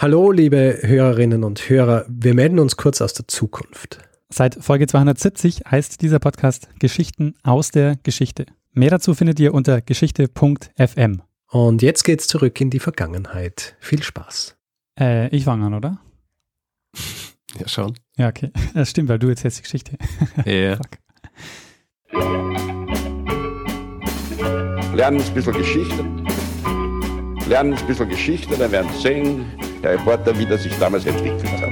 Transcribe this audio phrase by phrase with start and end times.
[0.00, 2.06] Hallo, liebe Hörerinnen und Hörer.
[2.08, 3.98] Wir melden uns kurz aus der Zukunft.
[4.28, 8.46] Seit Folge 270 heißt dieser Podcast Geschichten aus der Geschichte.
[8.70, 11.22] Mehr dazu findet ihr unter geschichte.fm.
[11.50, 13.74] Und jetzt geht's zurück in die Vergangenheit.
[13.80, 14.56] Viel Spaß.
[15.00, 15.98] Äh, ich fange an, oder?
[17.58, 17.98] Ja, schon.
[18.16, 18.52] Ja, okay.
[18.74, 19.98] Das stimmt, weil du erzählst die Geschichte.
[20.44, 20.76] Ja.
[20.76, 20.90] Fuck.
[24.94, 26.04] lernen ein bisschen Geschichte.
[27.48, 29.46] Lernen ein bisschen Geschichte, dann werden Sie sehen,
[29.82, 31.70] der Reporter, wie das sich damals entwickelt hat.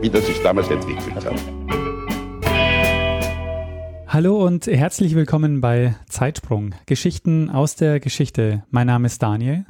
[0.00, 1.34] Wie das sich damals entwickelt hat.
[4.06, 6.76] Hallo und herzlich willkommen bei Zeitsprung.
[6.86, 8.62] Geschichten aus der Geschichte.
[8.70, 9.66] Mein Name ist Daniel.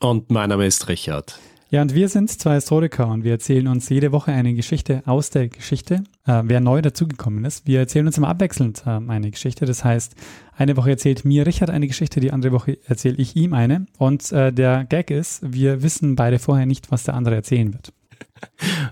[0.00, 1.38] Und mein Name ist Richard.
[1.72, 5.30] Ja, und wir sind zwei Historiker und wir erzählen uns jede Woche eine Geschichte aus
[5.30, 6.02] der Geschichte.
[6.26, 9.66] Äh, wer neu dazugekommen ist, wir erzählen uns immer abwechselnd äh, eine Geschichte.
[9.66, 10.16] Das heißt,
[10.56, 13.86] eine Woche erzählt mir Richard eine Geschichte, die andere Woche erzähle ich ihm eine.
[13.98, 17.92] Und äh, der Gag ist, wir wissen beide vorher nicht, was der andere erzählen wird.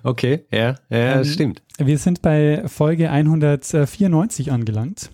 [0.02, 1.62] Okay, ja, ja, Ähm, stimmt.
[1.78, 5.10] Wir sind bei Folge 194 angelangt.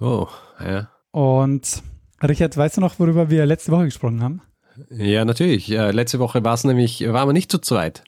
[0.00, 0.26] Oh,
[0.58, 0.90] ja.
[1.10, 1.82] Und
[2.22, 4.42] Richard, weißt du noch, worüber wir letzte Woche gesprochen haben?
[4.90, 5.70] Ja, natürlich.
[5.70, 8.04] Äh, letzte Woche war es nämlich, waren wir nicht zu zweit,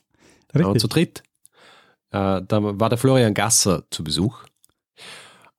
[0.52, 1.22] aber zu dritt.
[2.10, 4.44] Äh, da war der Florian Gasser zu Besuch.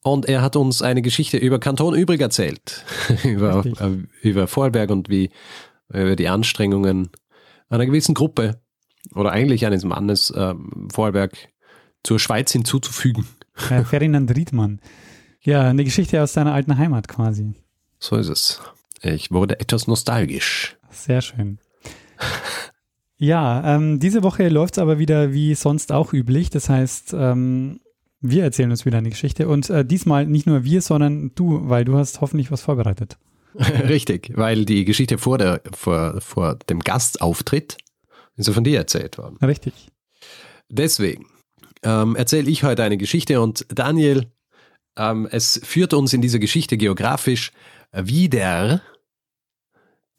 [0.03, 2.83] Und er hat uns eine Geschichte über Kanton Übrig erzählt.
[3.23, 3.79] über, Richtig.
[3.81, 5.29] äh, über Vorarlberg und wie,
[5.89, 7.09] über die Anstrengungen
[7.69, 8.59] einer gewissen Gruppe
[9.15, 11.35] oder eigentlich eines Mannes ähm, Vorarlberg
[12.03, 13.27] zur Schweiz hinzuzufügen.
[13.69, 14.79] Äh, Ferdinand Riedmann.
[15.41, 17.53] Ja, eine Geschichte aus seiner alten Heimat quasi.
[17.99, 18.61] So ist es.
[19.01, 20.77] Ich wurde etwas nostalgisch.
[20.91, 21.59] Sehr schön.
[23.17, 26.49] Ja, ähm, diese Woche läuft es aber wieder wie sonst auch üblich.
[26.49, 27.79] Das heißt, ähm,
[28.19, 31.85] wir erzählen uns wieder eine Geschichte und äh, diesmal nicht nur wir, sondern du, weil
[31.85, 33.17] du hast hoffentlich was vorbereitet.
[33.55, 37.77] Richtig, weil die Geschichte vor, der, vor, vor dem Gastauftritt
[38.37, 39.37] ist ja von dir erzählt worden.
[39.37, 39.73] Richtig.
[40.69, 41.27] Deswegen
[41.83, 44.31] ähm, erzähle ich heute eine Geschichte und Daniel,
[44.97, 47.51] ähm, es führt uns in dieser Geschichte geografisch
[47.93, 48.81] wieder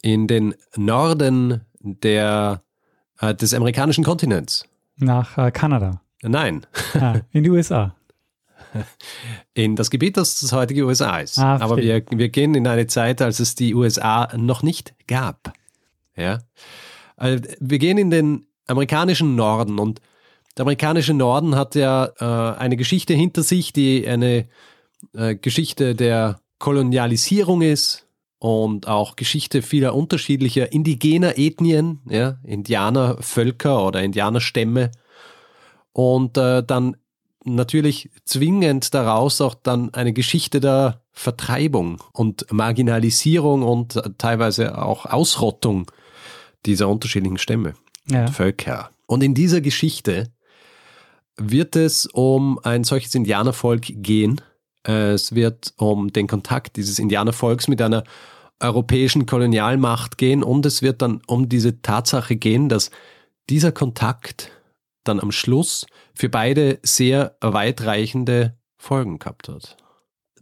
[0.03, 2.61] in den Norden der,
[3.19, 4.67] äh, des amerikanischen Kontinents.
[4.97, 6.01] Nach äh, Kanada.
[6.21, 7.95] Nein, Ah, in die USA.
[9.53, 11.39] in das Gebiet, das das heutige USA ist.
[11.39, 15.53] Ah, Aber wir, wir gehen in eine Zeit, als es die USA noch nicht gab.
[16.15, 16.39] Ja?
[17.17, 20.01] Also, wir gehen in den amerikanischen Norden und
[20.57, 24.47] der amerikanische Norden hat ja äh, eine Geschichte hinter sich, die eine
[25.13, 28.02] äh, Geschichte der Kolonialisierung ist
[28.43, 34.91] und auch Geschichte vieler unterschiedlicher indigener Ethnien, ja, Indianervölker oder Indianerstämme
[35.93, 36.97] und äh, dann
[37.45, 45.05] natürlich zwingend daraus auch dann eine Geschichte der Vertreibung und Marginalisierung und äh, teilweise auch
[45.05, 45.89] Ausrottung
[46.65, 47.75] dieser unterschiedlichen Stämme
[48.09, 48.25] Ja.
[48.25, 48.89] und Völker.
[49.05, 50.33] Und in dieser Geschichte
[51.37, 54.41] wird es um ein solches Indianervolk gehen.
[54.83, 58.03] Es wird um den Kontakt dieses Indianervolks mit einer
[58.63, 62.91] europäischen Kolonialmacht gehen und es wird dann um diese Tatsache gehen, dass
[63.49, 64.51] dieser Kontakt
[65.03, 69.77] dann am Schluss für beide sehr weitreichende Folgen gehabt hat.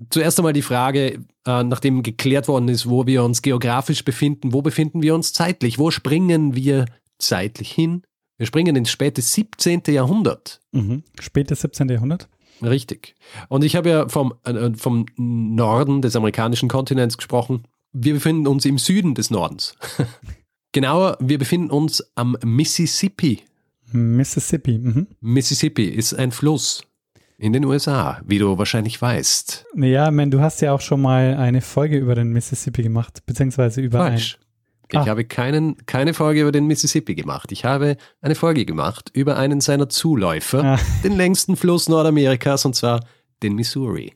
[0.10, 4.62] Zuerst einmal die Frage, äh, nachdem geklärt worden ist, wo wir uns geografisch befinden, wo
[4.62, 5.78] befinden wir uns zeitlich?
[5.78, 6.86] Wo springen wir
[7.20, 8.04] zeitlich hin?
[8.38, 9.84] Wir springen ins späte 17.
[9.88, 10.62] Jahrhundert.
[10.72, 11.04] Mhm.
[11.20, 11.90] Spätes 17.
[11.90, 12.28] Jahrhundert.
[12.64, 13.16] Richtig.
[13.50, 17.66] Und ich habe ja vom, äh, vom Norden des amerikanischen Kontinents gesprochen.
[17.94, 19.76] Wir befinden uns im Süden des Nordens.
[20.72, 23.42] Genauer, wir befinden uns am Mississippi.
[23.92, 24.78] Mississippi.
[24.78, 25.08] Mhm.
[25.20, 26.82] Mississippi ist ein Fluss
[27.38, 29.66] in den USA, wie du wahrscheinlich weißt.
[29.76, 33.82] Ja, mein, du hast ja auch schon mal eine Folge über den Mississippi gemacht, beziehungsweise
[33.82, 34.38] über Falsch.
[34.94, 35.06] Ich Ah.
[35.08, 37.52] habe keinen, keine Folge über den Mississippi gemacht.
[37.54, 40.80] Ich habe eine Folge gemacht über einen seiner Zuläufer, Ah.
[41.04, 43.06] den längsten Fluss Nordamerikas, und zwar
[43.42, 44.14] den Missouri.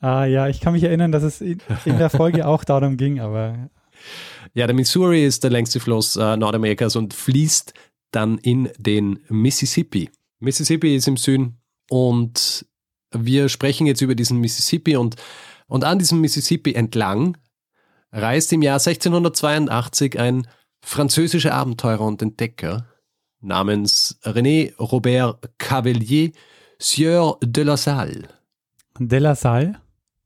[0.00, 3.20] Ah ja, ich kann mich erinnern, dass es in, in der Folge auch darum ging,
[3.20, 3.70] aber
[4.54, 7.74] Ja, der Missouri ist der längste Fluss äh, Nordamerikas und fließt
[8.10, 10.10] dann in den Mississippi.
[10.40, 11.60] Mississippi ist im Süden
[11.90, 12.66] und
[13.12, 15.16] wir sprechen jetzt über diesen Mississippi und,
[15.66, 17.36] und an diesem Mississippi entlang
[18.12, 20.46] reist im Jahr 1682 ein
[20.80, 22.86] französischer Abenteurer und Entdecker
[23.40, 26.30] namens René Robert Cavelier
[26.78, 28.28] Sieur de la Salle.
[28.98, 29.78] De La Salle.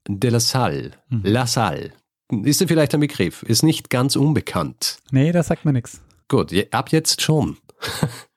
[0.07, 0.91] De la Salle.
[1.09, 1.21] Mhm.
[1.23, 1.91] La Salle.
[2.43, 3.43] Ist dir vielleicht ein Begriff?
[3.43, 4.97] Ist nicht ganz unbekannt.
[5.11, 6.01] Nee, das sagt mir nichts.
[6.27, 7.57] Gut, ab jetzt schon.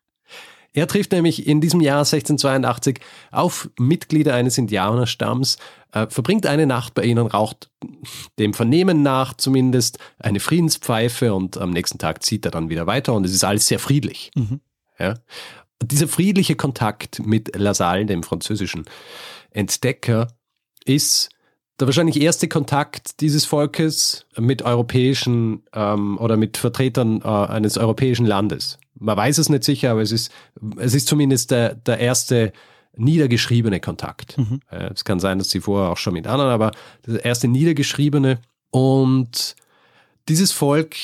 [0.75, 3.01] Er trifft nämlich in diesem Jahr 1682
[3.33, 5.57] auf Mitglieder eines Indianerstamms,
[5.93, 7.71] äh, verbringt eine Nacht bei ihnen, raucht
[8.39, 13.15] dem Vernehmen nach zumindest eine Friedenspfeife und am nächsten Tag zieht er dann wieder weiter
[13.15, 14.31] und es ist alles sehr friedlich.
[14.37, 14.61] Mhm.
[15.01, 15.15] Ja.
[15.83, 18.85] Dieser friedliche Kontakt mit Lassalle, dem französischen
[19.51, 20.29] Entdecker,
[20.85, 21.31] ist
[21.79, 28.27] der wahrscheinlich erste Kontakt dieses Volkes mit europäischen ähm, oder mit Vertretern äh, eines europäischen
[28.27, 28.79] Landes.
[28.99, 30.33] Man weiß es nicht sicher, aber es ist,
[30.79, 32.53] es ist zumindest der, der erste
[32.97, 34.37] niedergeschriebene Kontakt.
[34.37, 34.61] Mhm.
[34.71, 36.73] Äh, es kann sein, dass sie vorher auch schon mit anderen, aber
[37.07, 38.41] der erste niedergeschriebene.
[38.71, 39.55] Und
[40.29, 40.97] dieses Volk,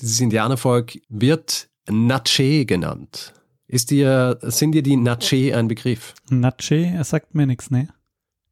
[0.00, 3.32] dieses Indianervolk wird Natchez genannt.
[3.68, 6.14] Ist dir, sind dir die Natchez ein Begriff?
[6.30, 7.88] Natsche, er sagt mir nichts, ne?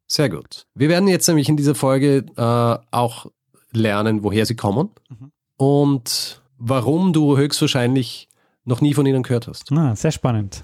[0.07, 0.65] Sehr gut.
[0.75, 3.27] Wir werden jetzt nämlich in dieser Folge äh, auch
[3.71, 5.31] lernen, woher sie kommen Mhm.
[5.57, 8.29] und warum du höchstwahrscheinlich
[8.63, 9.71] noch nie von ihnen gehört hast.
[9.71, 10.63] Ah, sehr spannend.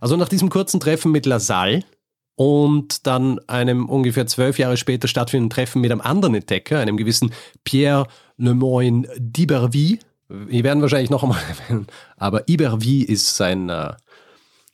[0.00, 1.84] Also nach diesem kurzen Treffen mit Lassalle
[2.34, 7.32] und dann einem ungefähr zwölf Jahre später stattfindenden Treffen mit einem anderen Entdecker, einem gewissen
[7.64, 8.06] Pierre
[8.36, 9.98] Lemoyne d'Iberville.
[10.28, 11.86] Wir werden wahrscheinlich noch einmal erwähnen,
[12.16, 13.94] aber Iberville ist sein, äh,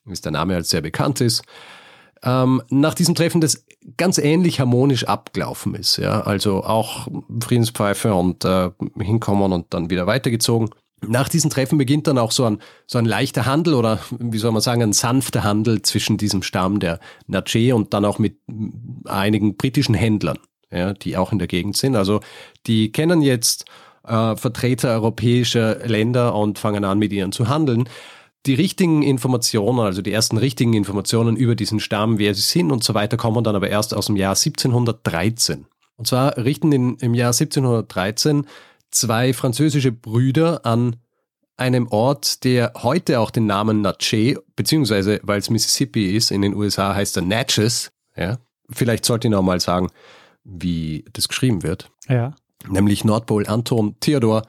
[0.06, 1.42] ist der Name, als sehr bekannt ist.
[2.22, 3.63] Ähm, nach diesem Treffen, das
[3.96, 7.08] ganz ähnlich harmonisch abgelaufen ist, ja, also auch
[7.40, 10.70] Friedenspfeife und äh, hinkommen und dann wieder weitergezogen.
[11.06, 14.52] Nach diesen Treffen beginnt dann auch so ein, so ein leichter Handel oder wie soll
[14.52, 18.38] man sagen, ein sanfter Handel zwischen diesem Stamm der Natchez und dann auch mit
[19.04, 20.38] einigen britischen Händlern,
[20.70, 21.94] ja, die auch in der Gegend sind.
[21.96, 22.20] Also
[22.66, 23.66] die kennen jetzt
[24.06, 27.88] äh, Vertreter europäischer Länder und fangen an, mit ihnen zu handeln.
[28.46, 32.84] Die richtigen Informationen, also die ersten richtigen Informationen über diesen Stamm, wer sie sind und
[32.84, 35.66] so weiter, kommen dann aber erst aus dem Jahr 1713.
[35.96, 38.46] Und zwar richten in, im Jahr 1713
[38.90, 40.96] zwei französische Brüder an
[41.56, 46.54] einem Ort, der heute auch den Namen Natchez, beziehungsweise weil es Mississippi ist, in den
[46.54, 47.92] USA heißt er Natchez.
[48.16, 48.38] Ja?
[48.70, 49.90] Vielleicht sollte ich noch mal sagen,
[50.42, 51.90] wie das geschrieben wird.
[52.08, 52.34] Ja.
[52.68, 54.42] Nämlich Nordpol Anton Theodor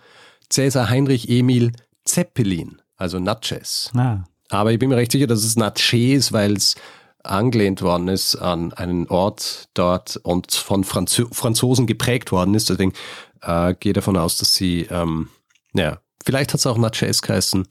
[0.50, 1.72] Cäsar Heinrich Emil
[2.06, 3.92] Zeppelin, also Natchez.
[3.96, 6.76] Ah, Aber ich bin mir recht sicher, dass es Natchez ist, weil es
[7.24, 12.70] angelehnt worden ist an einen Ort dort und von Franzo Franzosen geprägt worden ist.
[12.70, 12.94] Deswegen
[13.42, 15.30] äh, gehe davon aus, dass sie, ähm,
[15.74, 17.68] ja, vielleicht hat es auch Natchez geheißen.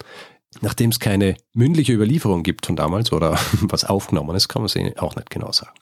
[0.61, 4.99] Nachdem es keine mündliche Überlieferung gibt von damals oder was aufgenommen ist, kann man es
[4.99, 5.75] auch nicht genau sagen.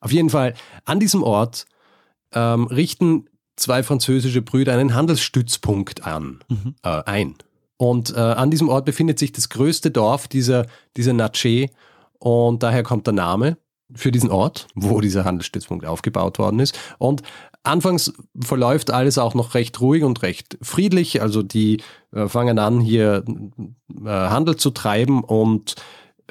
[0.00, 0.54] Auf jeden Fall,
[0.84, 1.66] an diesem Ort
[2.32, 6.74] ähm, richten zwei französische Brüder einen Handelsstützpunkt an, Mhm.
[6.82, 7.34] äh, ein.
[7.80, 10.66] Und äh, an diesem Ort befindet sich das größte Dorf dieser,
[10.98, 11.70] dieser Natchez
[12.18, 13.56] und daher kommt der Name
[13.94, 16.78] für diesen Ort, wo dieser Handelsstützpunkt aufgebaut worden ist.
[16.98, 17.22] Und
[17.62, 21.22] anfangs verläuft alles auch noch recht ruhig und recht friedlich.
[21.22, 21.80] Also die
[22.12, 23.24] äh, fangen an, hier
[24.04, 25.76] äh, Handel zu treiben und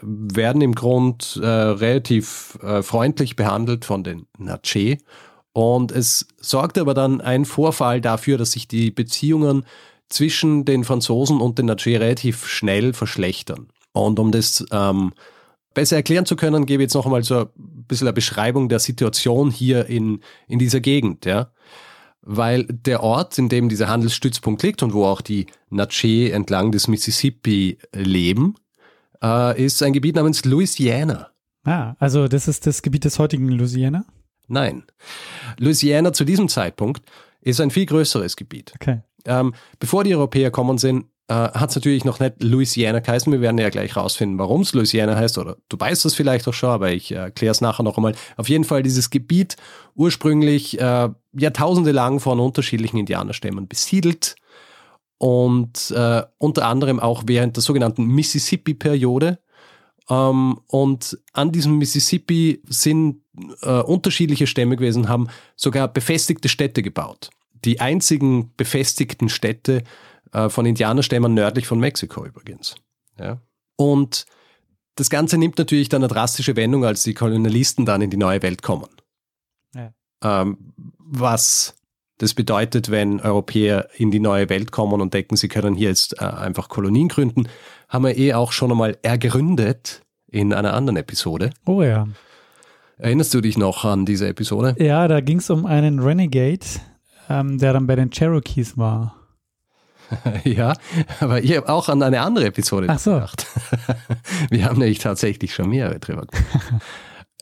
[0.04, 5.00] werden im Grund äh, relativ äh, freundlich behandelt von den Natchez.
[5.52, 9.66] Und es sorgt aber dann ein Vorfall dafür, dass sich die Beziehungen
[10.10, 13.68] zwischen den Franzosen und den Natchez relativ schnell verschlechtern.
[13.92, 15.14] Und um das ähm,
[15.74, 18.80] besser erklären zu können, gebe ich jetzt noch einmal so ein bisschen eine Beschreibung der
[18.80, 21.52] Situation hier in, in dieser Gegend, ja.
[22.22, 26.88] Weil der Ort, in dem dieser Handelsstützpunkt liegt und wo auch die Natchez entlang des
[26.88, 28.56] Mississippi leben,
[29.24, 31.30] äh, ist ein Gebiet namens Louisiana.
[31.64, 34.06] ah, also das ist das Gebiet des heutigen Louisiana?
[34.48, 34.84] Nein.
[35.58, 37.10] Louisiana zu diesem Zeitpunkt
[37.42, 38.74] ist ein viel größeres Gebiet.
[38.76, 39.02] Okay.
[39.26, 43.32] Ähm, bevor die Europäer kommen sind, äh, hat es natürlich noch nicht Louisiana geheißen.
[43.32, 45.38] Wir werden ja gleich rausfinden, warum es Louisiana heißt.
[45.38, 48.16] Oder du weißt es vielleicht auch schon, aber ich äh, erkläre es nachher noch einmal.
[48.36, 49.56] Auf jeden Fall dieses Gebiet
[49.94, 54.36] ursprünglich äh, Jahrtausende lang von unterschiedlichen Indianerstämmen besiedelt
[55.20, 59.38] und äh, unter anderem auch während der sogenannten Mississippi-Periode.
[60.10, 63.22] Ähm, und an diesem Mississippi sind
[63.62, 67.30] äh, unterschiedliche Stämme gewesen, haben sogar befestigte Städte gebaut.
[67.66, 69.84] Die einzigen befestigten Städte
[70.32, 72.76] äh, von Indianerstämmen nördlich von Mexiko übrigens.
[73.18, 73.42] Ja.
[73.76, 74.26] Und
[74.96, 78.42] das Ganze nimmt natürlich dann eine drastische Wendung, als die Kolonialisten dann in die neue
[78.42, 78.90] Welt kommen.
[79.74, 79.94] Ja.
[80.22, 81.76] Ähm, was
[82.18, 86.22] das bedeutet, wenn Europäer in die neue Welt kommen und denken, sie können hier jetzt
[86.22, 87.48] äh, einfach Kolonien gründen,
[87.88, 91.52] haben wir eh auch schon einmal ergründet in einer anderen Episode.
[91.66, 92.08] Oh ja.
[92.98, 94.76] Erinnerst du dich noch an diese Episode?
[94.78, 96.66] Ja, da ging es um einen Renegade,
[97.30, 99.16] ähm, der dann bei den Cherokees war.
[100.44, 100.74] ja,
[101.20, 103.14] aber ich habe auch an eine andere Episode Ach so.
[103.14, 103.46] gedacht.
[104.50, 106.82] Wir haben nämlich tatsächlich schon mehrere drüber gemacht.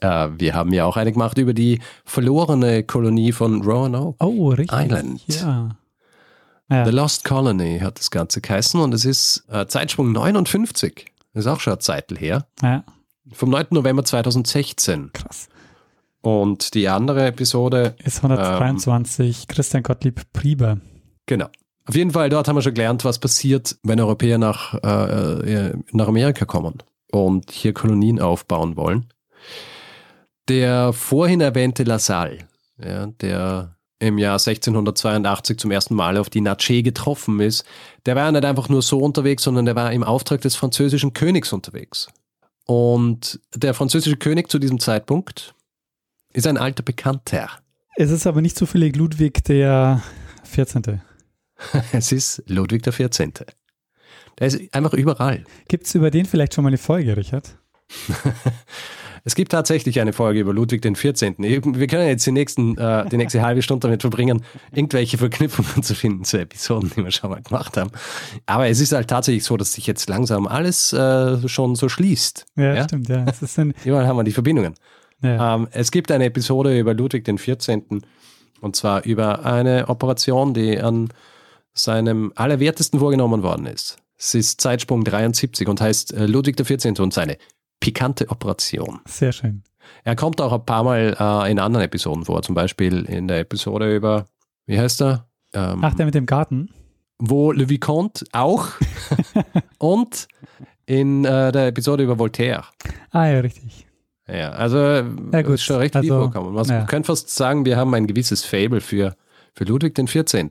[0.00, 4.22] äh, wir haben ja auch eine gemacht über die verlorene Kolonie von Roanoke.
[4.22, 4.78] Oh, richtig.
[4.78, 5.22] Island.
[5.28, 5.70] Ja.
[6.70, 6.84] Ja.
[6.84, 11.06] The Lost Colony hat das Ganze geheißen und es ist äh, Zeitsprung 59.
[11.32, 12.46] Das ist auch schon eine Zeit her.
[12.62, 12.84] Ja,
[13.32, 13.68] Vom 9.
[13.70, 15.10] November 2016.
[15.14, 15.48] krass.
[16.20, 20.78] Und die andere Episode, Ist 122 Christian Gottlieb Prieber.
[21.26, 21.46] genau.
[21.86, 25.74] Auf jeden Fall, dort haben wir schon gelernt, was passiert, wenn Europäer nach, äh, äh,
[25.92, 29.06] nach Amerika kommen und hier Kolonien aufbauen wollen.
[30.48, 32.38] Der vorhin erwähnte Lassalle,
[32.78, 37.64] ja, der im Jahr 1682 zum ersten Mal auf die Natchez getroffen ist,
[38.04, 41.14] der war ja nicht einfach nur so unterwegs, sondern der war im Auftrag des französischen
[41.14, 42.08] Königs unterwegs.
[42.66, 45.54] Und der französische König zu diesem Zeitpunkt
[46.38, 47.50] ist ein alter Bekannter.
[47.96, 50.02] Es ist aber nicht zufällig Ludwig der
[50.44, 51.00] 14.
[51.92, 53.32] Es ist Ludwig der 14.
[54.38, 55.44] Der ist einfach überall.
[55.66, 57.58] Gibt es über den vielleicht schon mal eine Folge, Richard?
[59.24, 61.34] Es gibt tatsächlich eine Folge über Ludwig den 14.
[61.38, 64.42] Wir können jetzt die, nächsten, äh, die nächste halbe Stunde damit verbringen,
[64.72, 67.90] irgendwelche Verknüpfungen zu finden zu Episoden, die wir schon mal gemacht haben.
[68.46, 72.46] Aber es ist halt tatsächlich so, dass sich jetzt langsam alles äh, schon so schließt.
[72.56, 72.84] Ja, Ja?
[72.84, 73.26] stimmt, ja.
[73.84, 74.74] Überall haben wir die Verbindungen.
[75.22, 75.54] Ja.
[75.54, 78.02] Ähm, es gibt eine Episode über Ludwig den 14.
[78.60, 81.08] Und zwar über eine Operation, die an
[81.74, 83.98] seinem Allerwertesten vorgenommen worden ist.
[84.16, 86.96] Es ist Zeitsprung 73 und heißt äh, Ludwig der 14.
[86.96, 87.38] und seine
[87.78, 89.00] pikante Operation.
[89.06, 89.62] sehr schön.
[90.04, 93.40] Er kommt auch ein paar Mal äh, in anderen Episoden vor, zum Beispiel in der
[93.40, 94.26] Episode über,
[94.66, 95.28] wie heißt er?
[95.54, 96.70] Ähm, Ach, der mit dem Garten?
[97.18, 98.68] wo Le Vicomte auch
[99.78, 100.28] und
[100.86, 102.64] in äh, der Episode über Voltaire.
[103.10, 103.87] Ah, ja, richtig.
[104.30, 105.54] Ja, also Ja, gut.
[105.54, 106.52] ist schon recht Also, vorkommen.
[106.54, 106.84] Man ja.
[106.84, 109.16] könnte fast sagen, wir haben ein gewisses Fable für,
[109.54, 110.50] für Ludwig den 14.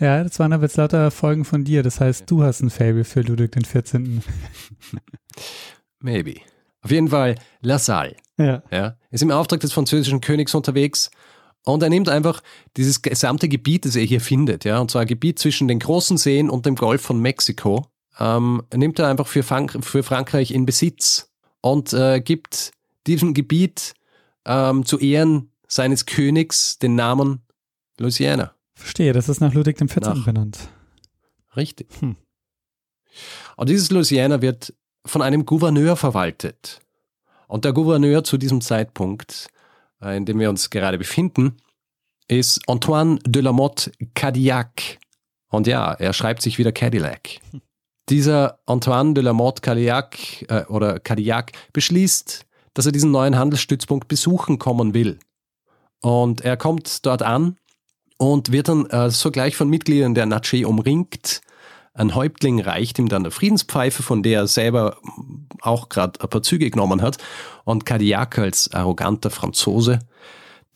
[0.00, 1.82] Ja, das waren aber jetzt lauter Folgen von dir.
[1.82, 4.22] Das heißt, du hast ein Fable für Ludwig den 14.
[6.00, 6.36] Maybe.
[6.82, 8.14] Auf jeden Fall Lassalle.
[8.38, 11.10] Ja, Ja, ist im Auftrag des französischen Königs unterwegs
[11.64, 12.40] und er nimmt einfach
[12.76, 16.16] dieses gesamte Gebiet, das er hier findet, ja, und zwar ein Gebiet zwischen den großen
[16.16, 17.86] Seen und dem Golf von Mexiko,
[18.20, 22.72] ähm, nimmt er einfach für, Frank für Frankreich in Besitz und äh, gibt
[23.06, 23.94] diesem Gebiet
[24.44, 27.42] ähm, zu Ehren seines Königs den Namen
[27.98, 28.54] Louisiana.
[28.74, 29.12] verstehe.
[29.12, 30.12] Das ist nach Ludwig dem 14.
[30.14, 30.58] Nach- benannt.
[31.56, 31.88] Richtig.
[32.00, 32.16] Hm.
[33.56, 34.72] Und dieses Louisiana wird
[35.04, 36.80] von einem Gouverneur verwaltet.
[37.48, 39.48] Und der Gouverneur zu diesem Zeitpunkt,
[40.02, 41.56] äh, in dem wir uns gerade befinden,
[42.28, 44.98] ist Antoine de la Motte Cadillac.
[45.48, 47.40] Und ja, er schreibt sich wieder Cadillac.
[48.08, 54.08] Dieser Antoine de la Motte Cadillac äh, oder Cadillac beschließt, dass er diesen neuen Handelsstützpunkt
[54.08, 55.18] besuchen kommen will.
[56.00, 57.56] Und er kommt dort an
[58.16, 61.42] und wird dann äh, sogleich von Mitgliedern der Natchez umringt.
[61.92, 64.96] Ein Häuptling reicht ihm dann eine Friedenspfeife, von der er selber
[65.60, 67.18] auch gerade ein paar Züge genommen hat.
[67.64, 69.98] Und Cadillac als arroganter Franzose,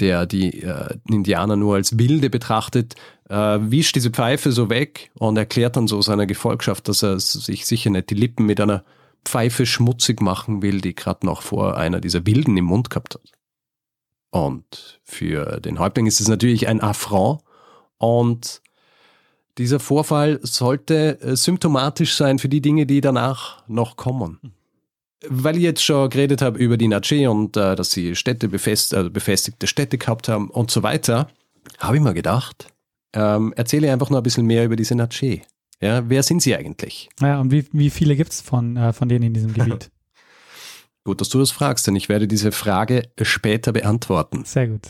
[0.01, 2.97] der die äh, Indianer nur als Wilde betrachtet,
[3.33, 7.65] äh, wischt diese Pfeife so weg und erklärt dann so seiner Gefolgschaft, dass er sich
[7.65, 8.85] sicher nicht die Lippen mit einer
[9.25, 13.33] Pfeife schmutzig machen will, die gerade noch vor einer dieser Wilden im Mund gehabt hat.
[14.31, 17.41] Und für den Häuptling ist es natürlich ein Affront.
[17.97, 18.61] Und
[19.57, 24.41] dieser Vorfall sollte äh, symptomatisch sein für die Dinge, die danach noch kommen.
[25.27, 28.93] Weil ich jetzt schon geredet habe über die Natchez und äh, dass sie Städte befest,
[28.93, 31.29] äh, befestigte Städte gehabt haben und so weiter,
[31.79, 32.73] habe ich mir gedacht,
[33.14, 35.40] ähm, erzähle einfach noch ein bisschen mehr über diese Natchez.
[35.81, 37.11] Ja, wer sind sie eigentlich?
[37.21, 39.90] Ja, und wie, wie viele gibt es von, äh, von denen in diesem Gebiet?
[41.04, 44.45] Gut, dass du das fragst, denn ich werde diese Frage später beantworten.
[44.45, 44.87] Sehr gut.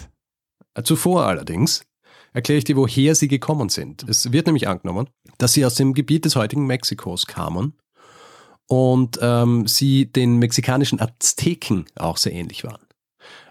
[0.85, 1.87] Zuvor allerdings
[2.35, 4.07] erkläre ich dir, woher sie gekommen sind.
[4.07, 7.75] Es wird nämlich angenommen, dass sie aus dem Gebiet des heutigen Mexikos kamen
[8.67, 12.83] und ähm, sie den mexikanischen Azteken auch sehr ähnlich waren.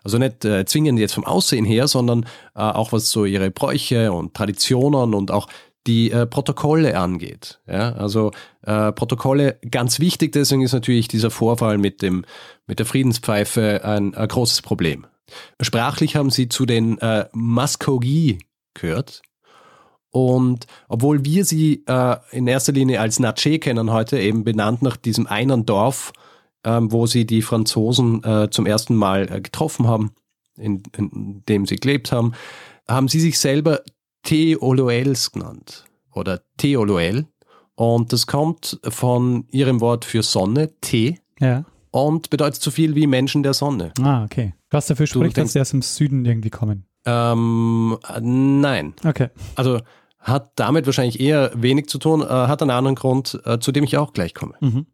[0.03, 4.12] Also nicht äh, zwingend jetzt vom Aussehen her, sondern äh, auch was so ihre Bräuche
[4.12, 5.48] und Traditionen und auch
[5.88, 7.60] die äh, Protokolle angeht.
[7.67, 8.31] Ja, also
[8.63, 12.24] äh, Protokolle ganz wichtig, deswegen ist natürlich dieser Vorfall mit dem
[12.67, 15.08] mit der Friedenspfeife ein, ein großes Problem.
[15.62, 18.39] Sprachlich haben sie zu den äh, Muskogee
[18.74, 19.22] gehört.
[20.12, 24.98] Und obwohl wir sie äh, in erster Linie als Natchez kennen heute, eben benannt nach
[24.98, 26.12] diesem einen Dorf,
[26.63, 30.11] ähm, wo sie die Franzosen äh, zum ersten Mal äh, getroffen haben,
[30.57, 32.33] in, in dem sie gelebt haben,
[32.87, 33.81] haben sie sich selber
[34.23, 37.25] Theoloels genannt oder Theoloel.
[37.75, 41.65] Und das kommt von ihrem Wort für Sonne, The, Ja.
[41.89, 43.91] und bedeutet so viel wie Menschen der Sonne.
[44.01, 44.53] Ah, okay.
[44.69, 46.85] Was dafür spricht, dass sie aus dem Süden irgendwie kommen.
[47.05, 48.93] Ähm, äh, nein.
[49.03, 49.29] Okay.
[49.55, 49.79] Also
[50.19, 53.83] hat damit wahrscheinlich eher wenig zu tun, äh, hat einen anderen Grund, äh, zu dem
[53.83, 54.53] ich auch gleich komme.
[54.61, 54.85] Mhm.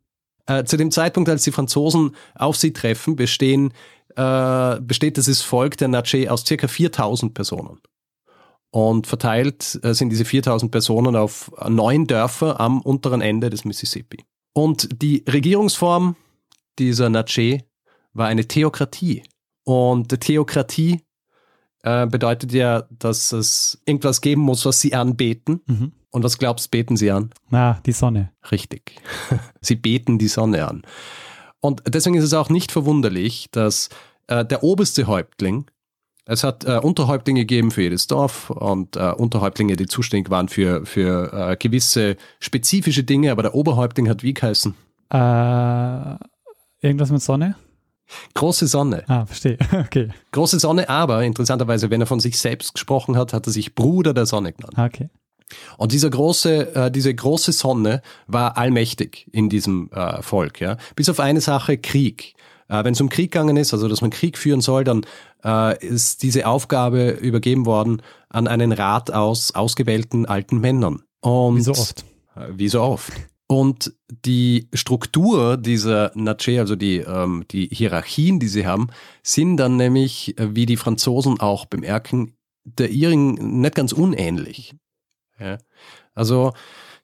[0.48, 3.74] Äh, zu dem Zeitpunkt, als die Franzosen auf sie treffen, bestehen,
[4.16, 7.80] äh, besteht dieses Volk der Natchez aus circa 4000 Personen.
[8.72, 14.24] Und verteilt äh, sind diese 4000 Personen auf neun Dörfer am unteren Ende des Mississippi.
[14.54, 16.16] Und die Regierungsform
[16.80, 17.62] dieser Natchez
[18.14, 19.24] war eine Theokratie.
[19.64, 21.02] Und Theokratie
[21.84, 25.62] äh, bedeutet ja, dass es irgendwas geben muss, was sie anbeten.
[25.68, 25.92] Mhm.
[26.12, 27.32] Und was glaubst, beten sie an?
[27.50, 28.32] Na, die Sonne.
[28.52, 29.02] Richtig.
[29.62, 30.84] sie beten die Sonne an.
[31.60, 33.90] Und deswegen ist es auch nicht verwunderlich, dass
[34.28, 35.66] äh, der oberste Häuptling,
[36.26, 40.86] es hat äh, Unterhäuptlinge gegeben für jedes Dorf und äh, Unterhäuptlinge, die zuständig waren für,
[40.86, 44.76] für äh, gewisse spezifische Dinge, aber der Oberhäuptling hat wie geheißen?
[45.10, 46.16] Äh,
[46.82, 47.56] irgendwas mit Sonne?
[48.34, 49.04] Große Sonne.
[49.08, 49.58] Ah, verstehe.
[49.74, 50.10] Okay.
[50.32, 54.14] Große Sonne, aber interessanterweise, wenn er von sich selbst gesprochen hat, hat er sich Bruder
[54.14, 54.74] der Sonne genannt.
[54.78, 55.10] Ah, Okay.
[55.78, 60.78] Und dieser große, äh, diese große Sonne war allmächtig in diesem äh, Volk, ja.
[60.96, 62.34] Bis auf eine Sache, Krieg.
[62.68, 65.06] Äh, Wenn es um Krieg gegangen ist, also dass man Krieg führen soll, dann
[65.44, 71.04] äh, ist diese Aufgabe übergeben worden an einen Rat aus ausgewählten alten Männern.
[71.22, 72.06] Und Wie so oft.
[72.36, 73.14] Äh, Wie so oft.
[73.50, 73.94] Und
[74.26, 78.90] die Struktur dieser Natchez, also die, ähm, die Hierarchien, die sie haben,
[79.24, 82.34] sind dann nämlich, äh, wie die Franzosen auch bemerken,
[82.66, 84.76] der ihrigen nicht ganz unähnlich.
[85.40, 85.58] Ja.
[86.14, 86.54] Also,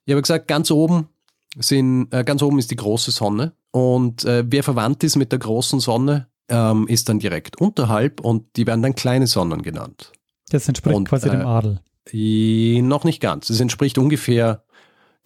[0.04, 1.08] ich habe gesagt, ganz oben
[1.56, 5.38] sind, äh, ganz oben ist die große Sonne und äh, wer verwandt ist mit der
[5.38, 10.12] großen Sonne, ähm, ist dann direkt unterhalb und die werden dann kleine Sonnen genannt.
[10.50, 11.80] Das entspricht Und, quasi dem äh, Adel.
[12.12, 13.48] I, noch nicht ganz.
[13.48, 14.64] Es entspricht ungefähr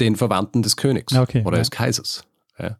[0.00, 1.62] den Verwandten des Königs Ja, okay, oder ja.
[1.62, 2.25] des Kaisers.
[2.59, 2.79] Ja.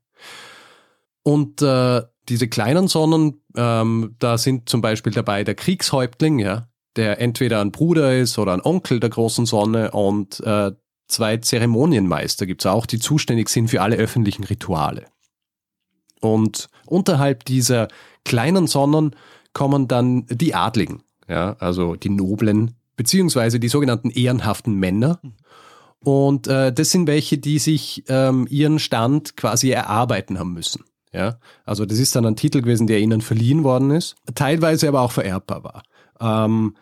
[1.23, 6.68] Und äh, diese kleinen Sonnen, ähm, da sind zum Beispiel dabei der Kriegshäuptling, ja,
[6.99, 10.73] der entweder ein Bruder ist oder ein Onkel der großen Sonne und äh,
[11.07, 15.07] zwei Zeremonienmeister gibt es auch, die zuständig sind für alle öffentlichen Rituale.
[16.21, 17.89] Und unterhalb dieser
[18.25, 19.15] kleinen Sonnen
[19.53, 25.21] kommen dann die Adligen, ja, also die Noblen, beziehungsweise die sogenannten ehrenhaften Männer.
[26.01, 30.85] Und äh, das sind welche, die sich ähm, ihren Stand quasi erarbeiten haben müssen.
[31.13, 35.01] Ja, also das ist dann ein Titel gewesen, der ihnen verliehen worden ist, teilweise aber
[35.01, 35.83] auch vererbbar war.
[36.21, 36.75] Ähm,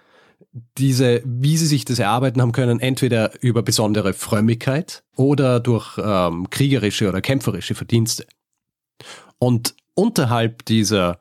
[0.79, 6.49] diese, wie sie sich das erarbeiten haben können, entweder über besondere Frömmigkeit oder durch ähm,
[6.51, 8.27] kriegerische oder kämpferische Verdienste.
[9.39, 11.19] Und unterhalb dieser,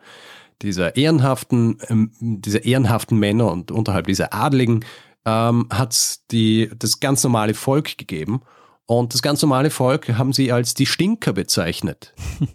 [0.61, 4.85] dieser ehrenhaften, ähm, dieser ehrenhaften Männer und unterhalb dieser Adligen
[5.25, 8.41] ähm, hat es das ganz normale Volk gegeben.
[8.85, 12.13] Und das ganz normale Volk haben sie als die Stinker bezeichnet.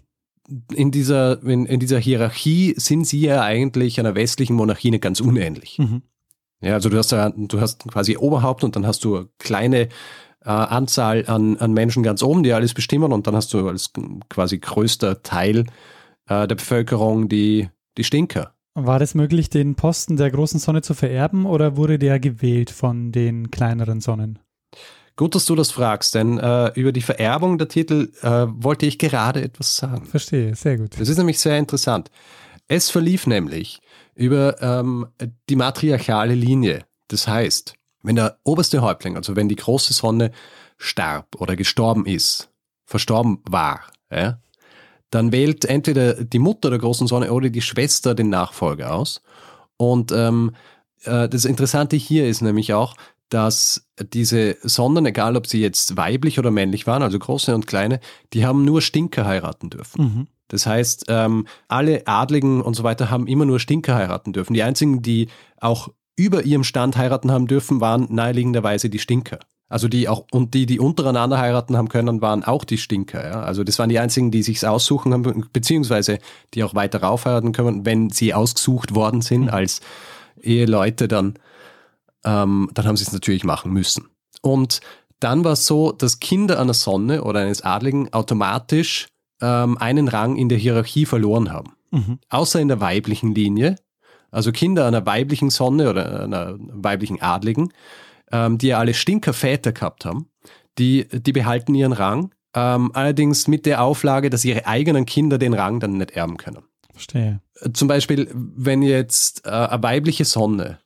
[0.73, 5.21] In dieser, in, in dieser Hierarchie sind sie ja eigentlich einer westlichen Monarchie nicht ganz
[5.21, 5.79] unähnlich.
[5.79, 6.01] Mhm.
[6.61, 9.89] Ja, also du hast da, du hast quasi Oberhaupt und dann hast du eine kleine
[10.43, 13.91] äh, Anzahl an, an Menschen ganz oben, die alles bestimmen und dann hast du als
[14.29, 15.65] quasi größter Teil
[16.27, 18.53] äh, der Bevölkerung die, die Stinker.
[18.73, 23.11] War das möglich, den Posten der großen Sonne zu vererben oder wurde der gewählt von
[23.11, 24.39] den kleineren Sonnen?
[25.17, 28.97] Gut, dass du das fragst, denn äh, über die Vererbung der Titel äh, wollte ich
[28.97, 30.05] gerade etwas sagen.
[30.05, 30.99] Verstehe, sehr gut.
[30.99, 32.09] Das ist nämlich sehr interessant.
[32.71, 33.81] Es verlief nämlich
[34.15, 35.07] über ähm,
[35.49, 36.85] die matriarchale Linie.
[37.09, 40.31] Das heißt, wenn der oberste Häuptling, also wenn die große Sonne
[40.77, 42.49] starb oder gestorben ist,
[42.85, 44.39] verstorben war, ja,
[45.09, 49.21] dann wählt entweder die Mutter der großen Sonne oder die Schwester den Nachfolger aus.
[49.75, 50.55] Und ähm,
[51.03, 52.95] äh, das Interessante hier ist nämlich auch,
[53.27, 57.99] dass diese Sonnen, egal ob sie jetzt weiblich oder männlich waren, also große und kleine,
[58.31, 60.01] die haben nur Stinker heiraten dürfen.
[60.01, 60.27] Mhm.
[60.51, 64.53] Das heißt, ähm, alle Adligen und so weiter haben immer nur Stinker heiraten dürfen.
[64.53, 65.29] Die einzigen, die
[65.61, 65.87] auch
[66.17, 69.39] über ihrem Stand heiraten haben dürfen, waren naheliegenderweise die Stinker.
[69.69, 73.25] Also die auch, und die, die untereinander heiraten haben können, waren auch die Stinker.
[73.25, 73.43] Ja?
[73.43, 76.19] Also das waren die einzigen, die sich's aussuchen haben, beziehungsweise
[76.53, 79.79] die auch weiter rauf heiraten können, wenn sie ausgesucht worden sind als
[80.41, 81.35] Eheleute, dann,
[82.25, 84.09] ähm, dann haben sie es natürlich machen müssen.
[84.41, 84.81] Und
[85.21, 89.07] dann war es so, dass Kinder einer Sonne oder eines Adligen automatisch
[89.41, 91.73] ähm, einen Rang in der Hierarchie verloren haben.
[91.91, 92.19] Mhm.
[92.29, 93.75] Außer in der weiblichen Linie.
[94.31, 97.73] Also Kinder einer weiblichen Sonne oder einer weiblichen Adligen,
[98.31, 100.27] ähm, die ja alle Stinkerväter gehabt haben,
[100.77, 102.33] die, die behalten ihren Rang.
[102.53, 106.63] Ähm, allerdings mit der Auflage, dass ihre eigenen Kinder den Rang dann nicht erben können.
[106.91, 107.41] Verstehe.
[107.73, 110.79] Zum Beispiel, wenn jetzt äh, eine weibliche Sonne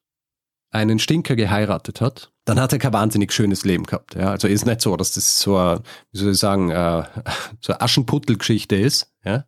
[0.75, 4.15] einen Stinker geheiratet hat, dann hat er kein wahnsinnig schönes Leben gehabt.
[4.15, 4.31] Ja?
[4.31, 7.03] Also ist nicht so, dass das so, eine, wie soll ich sagen, äh,
[7.61, 9.45] so eine Aschenputtel-Geschichte ist, ja?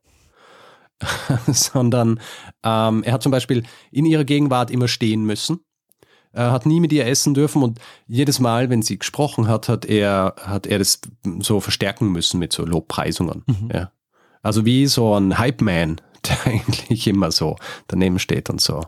[1.47, 2.19] sondern
[2.63, 5.59] ähm, er hat zum Beispiel in ihrer Gegenwart immer stehen müssen.
[6.31, 9.85] Er hat nie mit ihr essen dürfen und jedes Mal, wenn sie gesprochen hat, hat
[9.85, 11.01] er, hat er das
[11.39, 13.43] so verstärken müssen mit so Lobpreisungen.
[13.45, 13.69] Mhm.
[13.71, 13.91] Ja.
[14.41, 18.85] Also wie so ein Hype-Man, der eigentlich immer so daneben steht und so,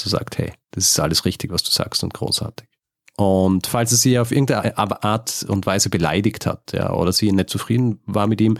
[0.00, 2.68] so sagt, hey, das ist alles richtig, was du sagst und großartig.
[3.16, 7.50] Und falls er sie auf irgendeine Art und Weise beleidigt hat, ja, oder sie nicht
[7.50, 8.58] zufrieden war mit ihm,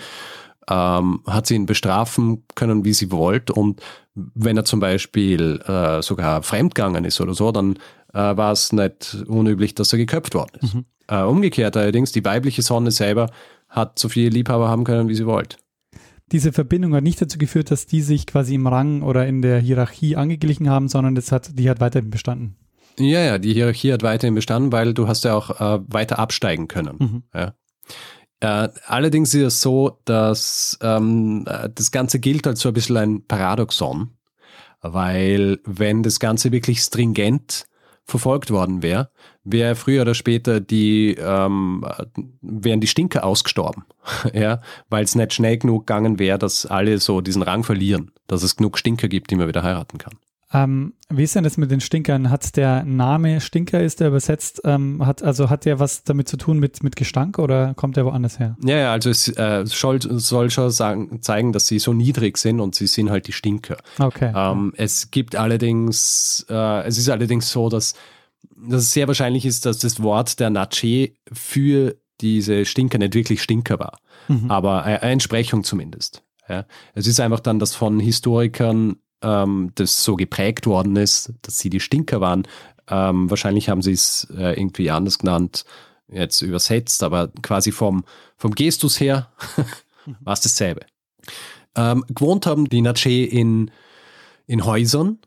[0.69, 3.53] ähm, hat sie ihn bestrafen können, wie sie wollte.
[3.53, 3.81] Und
[4.15, 7.77] wenn er zum Beispiel äh, sogar fremdgegangen ist oder so, dann
[8.13, 10.75] äh, war es nicht unüblich, dass er geköpft worden ist.
[10.75, 10.85] Mhm.
[11.07, 13.31] Äh, umgekehrt allerdings, die weibliche Sonne selber
[13.69, 15.57] hat so viele Liebhaber haben können, wie sie wollte.
[16.33, 19.61] Diese Verbindung hat nicht dazu geführt, dass die sich quasi im Rang oder in der
[19.61, 22.57] Hierarchie angeglichen haben, sondern das hat, die hat weiterhin bestanden.
[22.99, 26.69] Ja, ja, die Hierarchie hat weiterhin bestanden, weil du hast ja auch äh, weiter absteigen
[26.69, 26.97] können.
[26.99, 27.23] Mhm.
[27.35, 27.55] Ja.
[28.41, 33.27] Äh, allerdings ist es so, dass ähm, das Ganze gilt als so ein bisschen ein
[33.27, 34.11] Paradoxon,
[34.81, 37.67] weil wenn das Ganze wirklich stringent
[38.05, 39.11] verfolgt worden wäre,
[39.53, 41.85] wäre früher oder später die, ähm,
[42.41, 43.85] wären die Stinker ausgestorben,
[44.33, 48.43] ja, weil es nicht schnell genug gegangen wäre, dass alle so diesen Rang verlieren, dass
[48.43, 50.15] es genug Stinker gibt, die man wieder heiraten kann.
[50.53, 52.31] Ähm, wie ist denn das mit den Stinkern?
[52.31, 56.39] Hat der Name Stinker, ist der übersetzt, ähm, hat, also hat der was damit zu
[56.39, 58.57] tun mit, mit Gestank oder kommt der woanders her?
[58.65, 62.61] Ja, ja also es äh, soll, soll schon sagen, zeigen, dass sie so niedrig sind
[62.61, 63.77] und sie sind halt die Stinker.
[63.99, 64.33] Okay.
[64.35, 67.95] Ähm, es gibt allerdings, äh, es ist allerdings so, dass,
[68.57, 73.43] dass es sehr wahrscheinlich ist, dass das Wort der Nache für diese Stinker nicht wirklich
[73.43, 73.99] Stinker war,
[74.29, 74.51] mhm.
[74.51, 76.25] aber eine Entsprechung zumindest.
[76.49, 76.65] Ja.
[76.95, 81.71] Es ist einfach dann, dass von Historikern ähm, das so geprägt worden ist, dass sie
[81.71, 82.47] die Stinker waren.
[82.89, 85.65] Ähm, wahrscheinlich haben sie es äh, irgendwie anders genannt,
[86.11, 88.05] jetzt übersetzt, aber quasi vom,
[88.37, 89.31] vom Gestus her
[90.21, 90.87] war es dasselbe.
[91.77, 93.71] Ähm, gewohnt haben die Natsche in,
[94.47, 95.19] in Häusern.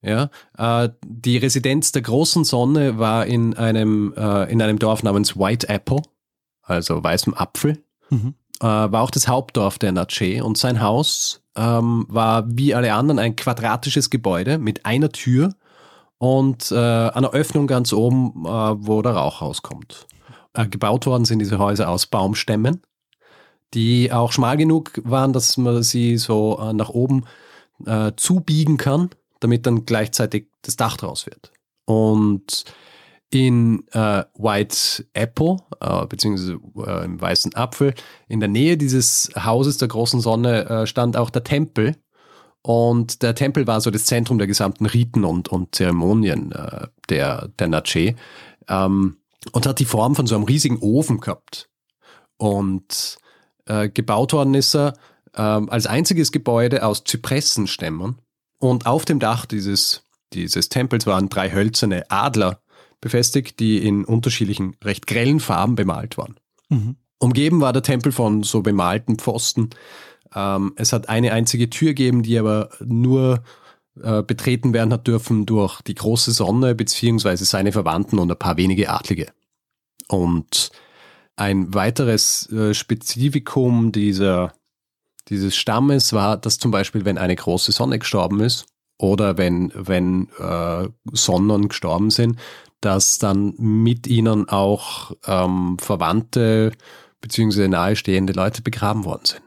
[0.00, 5.36] Ja, äh, die Residenz der großen Sonne war in einem, äh, in einem Dorf namens
[5.36, 6.02] White Apple,
[6.62, 7.82] also weißem Apfel.
[8.10, 8.34] Mhm.
[8.60, 13.18] Äh, war auch das Hauptdorf der Natsche und sein Haus ähm, war wie alle anderen
[13.18, 15.54] ein quadratisches Gebäude mit einer Tür
[16.18, 20.06] und äh, einer Öffnung ganz oben, äh, wo der Rauch rauskommt.
[20.54, 22.82] Äh, gebaut worden sind diese Häuser aus Baumstämmen,
[23.74, 27.24] die auch schmal genug waren, dass man sie so äh, nach oben
[27.86, 31.52] äh, zubiegen kann, damit dann gleichzeitig das Dach draus wird.
[31.84, 32.64] Und
[33.30, 37.94] in äh, White Apple, äh, beziehungsweise äh, im Weißen Apfel,
[38.26, 41.96] in der Nähe dieses Hauses der großen Sonne äh, stand auch der Tempel.
[42.62, 47.48] Und der Tempel war so das Zentrum der gesamten Riten und, und Zeremonien äh, der,
[47.58, 48.16] der Natsche
[48.68, 49.18] ähm,
[49.52, 51.70] und hat die Form von so einem riesigen Ofen gehabt.
[52.38, 53.18] Und
[53.66, 54.94] äh, gebaut worden ist er
[55.34, 58.16] äh, als einziges Gebäude aus Zypressenstämmen.
[58.58, 62.60] Und auf dem Dach dieses, dieses Tempels waren drei hölzerne Adler
[63.00, 66.36] befestigt, die in unterschiedlichen, recht grellen Farben bemalt waren.
[66.68, 66.96] Mhm.
[67.18, 69.70] Umgeben war der Tempel von so bemalten Pfosten.
[70.34, 73.42] Ähm, es hat eine einzige Tür gegeben, die aber nur
[74.02, 78.56] äh, betreten werden hat dürfen durch die große Sonne beziehungsweise seine Verwandten und ein paar
[78.56, 79.28] wenige Adlige.
[80.08, 80.70] Und
[81.36, 84.52] ein weiteres äh, Spezifikum dieser,
[85.28, 88.66] dieses Stammes war, dass zum Beispiel, wenn eine große Sonne gestorben ist
[88.98, 92.38] oder wenn, wenn äh, Sonnen gestorben sind,
[92.80, 96.72] dass dann mit ihnen auch ähm, Verwandte
[97.20, 99.42] beziehungsweise nahestehende Leute begraben worden sind.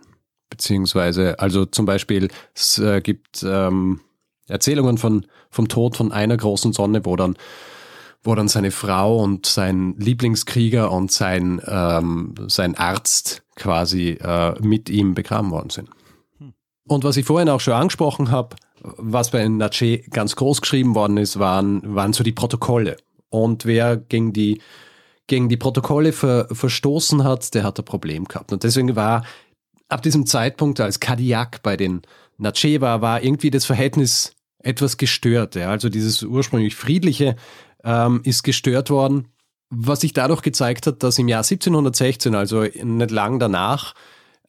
[0.49, 4.01] Beziehungsweise, also zum Beispiel, es äh, gibt ähm,
[4.47, 7.37] Erzählungen von, vom Tod von einer großen Sonne, wo dann,
[8.21, 14.89] wo dann seine Frau und sein Lieblingskrieger und sein, ähm, sein Arzt quasi äh, mit
[14.89, 15.89] ihm begraben worden sind.
[16.87, 21.17] Und was ich vorhin auch schon angesprochen habe, was bei Nache ganz groß geschrieben worden
[21.17, 22.97] ist, waren, waren so die Protokolle.
[23.29, 24.61] Und wer gegen die,
[25.27, 28.51] gegen die Protokolle ver, verstoßen hat, der hat ein Problem gehabt.
[28.51, 29.23] Und deswegen war
[29.87, 32.01] ab diesem Zeitpunkt, als Kadiak bei den
[32.37, 35.55] Natsche war, war irgendwie das Verhältnis etwas gestört.
[35.55, 35.69] Ja.
[35.69, 37.35] Also dieses ursprünglich friedliche
[37.83, 39.27] ähm, ist gestört worden,
[39.71, 43.95] was sich dadurch gezeigt hat, dass im Jahr 1716, also nicht lang danach,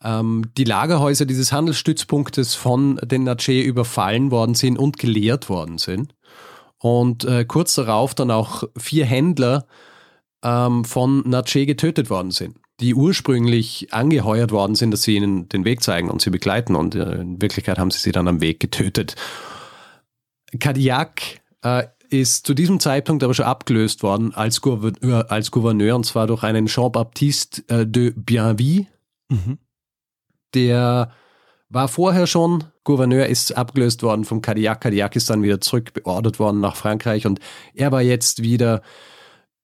[0.03, 6.15] ähm, die Lagerhäuser dieses Handelsstützpunktes von den Natsche überfallen worden sind und geleert worden sind
[6.79, 9.67] und äh, kurz darauf dann auch vier Händler
[10.43, 15.65] ähm, von Natsche getötet worden sind, die ursprünglich angeheuert worden sind, dass sie ihnen den
[15.65, 18.59] Weg zeigen und sie begleiten und äh, in Wirklichkeit haben sie sie dann am Weg
[18.59, 19.15] getötet.
[20.59, 26.05] Kadiak äh, ist zu diesem Zeitpunkt aber schon abgelöst worden als Gouverneur, als Gouverneur und
[26.05, 28.87] zwar durch einen Jean-Baptiste äh, de Bienville,
[29.29, 29.59] mhm.
[30.55, 31.13] der
[31.69, 34.83] war vorher schon Gouverneur, ist abgelöst worden vom Kadiak.
[34.83, 37.41] Kadiak ist dann wieder zurückbeordert worden nach Frankreich und
[37.75, 38.83] er war jetzt wieder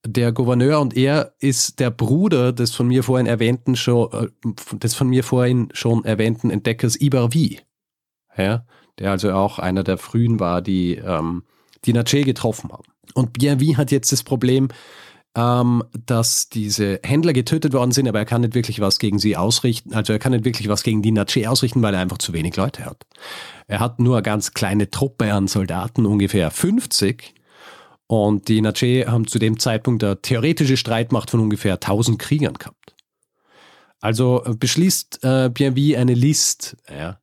[0.05, 4.95] der Gouverneur und er ist der Bruder des von mir vorhin erwähnten schon, äh, des
[4.95, 7.59] von mir vorhin schon erwähnten Entdeckers Ibarvi.
[8.35, 8.65] Ja,
[8.97, 11.43] der also auch einer der frühen war, die ähm,
[11.85, 12.83] die Nache getroffen haben.
[13.13, 14.69] Und Bienville hat jetzt das Problem,
[15.35, 19.37] ähm, dass diese Händler getötet worden sind, aber er kann nicht wirklich was gegen sie
[19.37, 19.93] ausrichten.
[19.93, 22.55] Also er kann nicht wirklich was gegen die Nache ausrichten, weil er einfach zu wenig
[22.55, 23.05] Leute hat.
[23.67, 27.35] Er hat nur eine ganz kleine Truppe an Soldaten, ungefähr 50.
[28.07, 32.95] Und die Nache haben zu dem Zeitpunkt eine theoretische Streitmacht von ungefähr 1000 Kriegern gehabt.
[34.01, 36.77] Also beschließt äh, Bienville eine List.
[36.89, 37.19] Ja.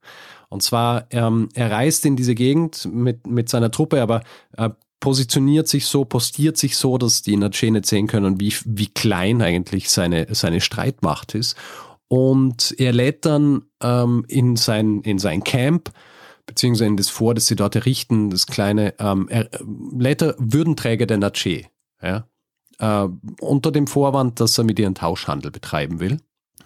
[0.49, 4.23] Und zwar, ähm, er reist in diese Gegend mit, mit seiner Truppe, aber
[4.57, 8.89] äh, positioniert sich so, postiert sich so, dass die Nache nicht sehen können, wie, wie
[8.89, 11.57] klein eigentlich seine, seine Streitmacht ist.
[12.09, 15.91] Und er lädt dann ähm, in, sein, in sein Camp
[16.47, 19.49] beziehungsweise in das Vor, das sie dort errichten, das kleine ähm, er,
[19.93, 21.65] lädt er Würdenträger der Nache,
[22.01, 22.27] ja,
[22.79, 23.09] äh,
[23.41, 26.21] unter dem Vorwand, dass er mit ihren Tauschhandel betreiben will.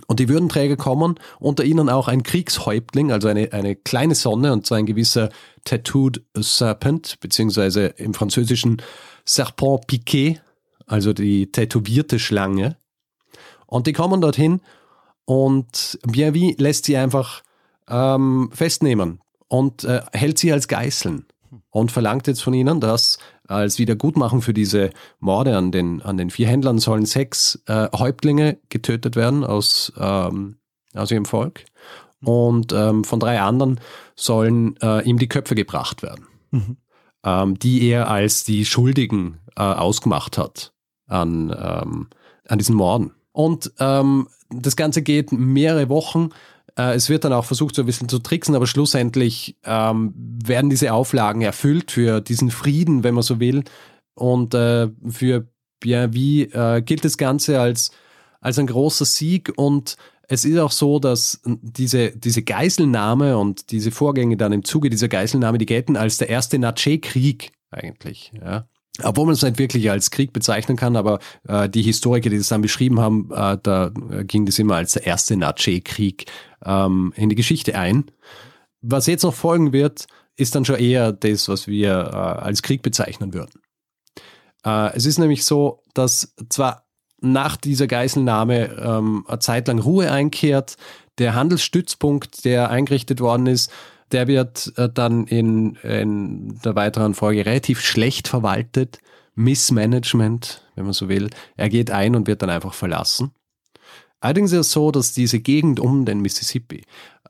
[0.06, 4.66] Und die Würdenträger kommen, unter ihnen auch ein Kriegshäuptling, also eine, eine kleine Sonne, und
[4.66, 5.30] zwar ein gewisser
[5.64, 8.82] Tattooed Serpent, beziehungsweise im Französischen
[9.24, 10.40] Serpent Piqué,
[10.86, 12.76] also die tätowierte Schlange.
[13.66, 14.60] Und die kommen dorthin
[15.24, 17.42] und Bienville lässt sie einfach
[17.88, 21.26] ähm, festnehmen und äh, hält sie als Geißeln
[21.70, 23.18] und verlangt jetzt von ihnen, dass
[23.50, 28.58] als Wiedergutmachung für diese Morde an den, an den vier Händlern sollen sechs äh, Häuptlinge
[28.68, 30.56] getötet werden aus, ähm,
[30.94, 31.64] aus ihrem Volk.
[32.22, 33.80] Und ähm, von drei anderen
[34.14, 36.76] sollen äh, ihm die Köpfe gebracht werden, mhm.
[37.24, 40.72] ähm, die er als die Schuldigen äh, ausgemacht hat
[41.06, 42.08] an, ähm,
[42.46, 43.12] an diesen Morden.
[43.32, 46.30] Und ähm, das Ganze geht mehrere Wochen.
[46.80, 50.70] Äh, es wird dann auch versucht, so ein bisschen zu tricksen, aber schlussendlich ähm, werden
[50.70, 53.64] diese Auflagen erfüllt für diesen Frieden, wenn man so will.
[54.14, 55.46] Und äh, für
[55.80, 57.90] Bienville äh, gilt das Ganze als,
[58.40, 59.96] als ein großer Sieg und
[60.28, 65.08] es ist auch so, dass diese, diese Geiselnahme und diese Vorgänge dann im Zuge dieser
[65.08, 68.32] Geiselnahme, die gelten als der erste Nache-Krieg eigentlich.
[68.40, 68.69] Ja
[69.04, 72.48] obwohl man es nicht wirklich als Krieg bezeichnen kann, aber äh, die Historiker, die das
[72.48, 76.26] dann beschrieben haben, äh, da äh, ging das immer als der erste Nache-Krieg
[76.64, 78.10] ähm, in die Geschichte ein.
[78.80, 82.82] Was jetzt noch folgen wird, ist dann schon eher das, was wir äh, als Krieg
[82.82, 83.60] bezeichnen würden.
[84.64, 86.86] Äh, es ist nämlich so, dass zwar
[87.20, 90.76] nach dieser Geiselnahme ähm, eine Zeit lang Ruhe einkehrt,
[91.18, 93.70] der Handelsstützpunkt, der eingerichtet worden ist,
[94.12, 98.98] der wird äh, dann in, in der weiteren Folge relativ schlecht verwaltet.
[99.34, 101.30] Missmanagement, wenn man so will.
[101.56, 103.30] Er geht ein und wird dann einfach verlassen.
[104.20, 106.78] Allerdings ist es so, dass diese Gegend um den Mississippi,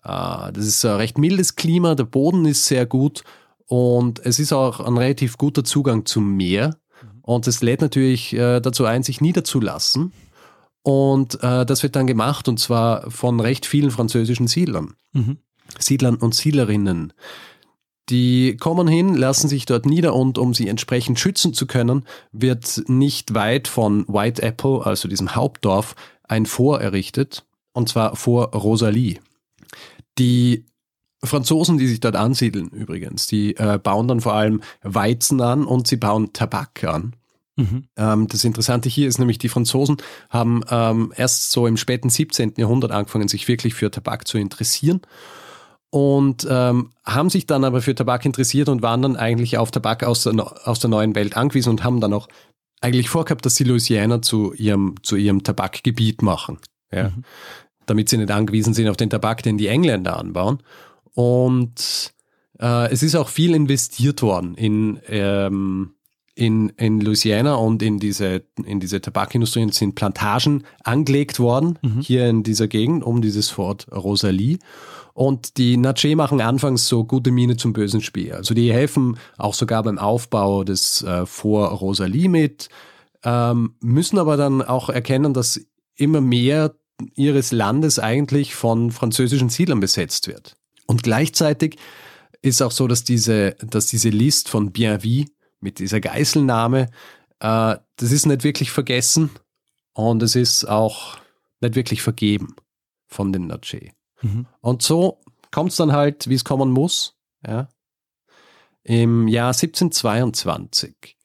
[0.03, 3.23] äh, das ist ein recht mildes Klima, der Boden ist sehr gut
[3.67, 6.77] und es ist auch ein relativ guter Zugang zum Meer.
[7.23, 10.13] Und es lädt natürlich äh, dazu ein, sich niederzulassen.
[10.83, 14.95] Und äh, das wird dann gemacht und zwar von recht vielen französischen Siedlern.
[15.13, 15.39] Mhm.
[15.79, 17.13] Siedlern und Siedlerinnen.
[18.11, 22.83] Die kommen hin, lassen sich dort nieder und um sie entsprechend schützen zu können, wird
[22.89, 29.21] nicht weit von White Apple, also diesem Hauptdorf, ein Fort errichtet, und zwar vor Rosalie.
[30.19, 30.65] Die
[31.23, 35.87] Franzosen, die sich dort ansiedeln übrigens, die äh, bauen dann vor allem Weizen an und
[35.87, 37.15] sie bauen Tabak an.
[37.57, 37.85] Mhm.
[37.97, 39.99] Ähm, das Interessante hier ist nämlich, die Franzosen
[40.31, 42.55] haben ähm, erst so im späten 17.
[42.57, 45.03] Jahrhundert angefangen, sich wirklich für Tabak zu interessieren
[45.91, 50.05] und ähm, haben sich dann aber für Tabak interessiert und waren dann eigentlich auf Tabak
[50.05, 50.35] aus der,
[50.67, 52.29] aus der neuen Welt angewiesen und haben dann auch
[52.81, 56.59] eigentlich vorgehabt, dass sie Louisiana zu ihrem, zu ihrem Tabakgebiet machen.
[56.93, 57.11] Ja?
[57.11, 57.25] Mhm.
[57.87, 60.63] Damit sie nicht angewiesen sind auf den Tabak, den die Engländer anbauen.
[61.13, 62.15] Und
[62.61, 65.95] äh, es ist auch viel investiert worden in, ähm,
[66.37, 72.01] in, in Louisiana und in diese, in diese Tabakindustrie sind Plantagen angelegt worden, mhm.
[72.01, 74.59] hier in dieser Gegend, um dieses Fort Rosalie.
[75.15, 78.33] Und die Nache machen anfangs so gute Miene zum bösen Spiel.
[78.33, 82.69] Also die helfen auch sogar beim Aufbau des äh, Fort Rosalie mit,
[83.25, 85.61] ähm, müssen aber dann auch erkennen, dass
[85.97, 86.75] immer mehr
[87.15, 90.57] ihres Landes eigentlich von französischen Siedlern besetzt wird.
[90.87, 91.77] Und gleichzeitig
[92.43, 95.27] ist auch so, dass diese, dass diese List von Bienville
[95.61, 96.91] mit dieser Geiselnahme,
[97.41, 99.31] äh, das ist nicht wirklich vergessen
[99.93, 101.19] und es ist auch
[101.61, 102.57] nicht wirklich vergeben
[103.07, 103.91] von den Nache.
[104.23, 104.47] Mhm.
[104.61, 105.19] Und so
[105.51, 107.17] kommt es dann halt, wie es kommen muss.
[107.47, 107.69] Ja.
[108.83, 111.17] Im Jahr 1722.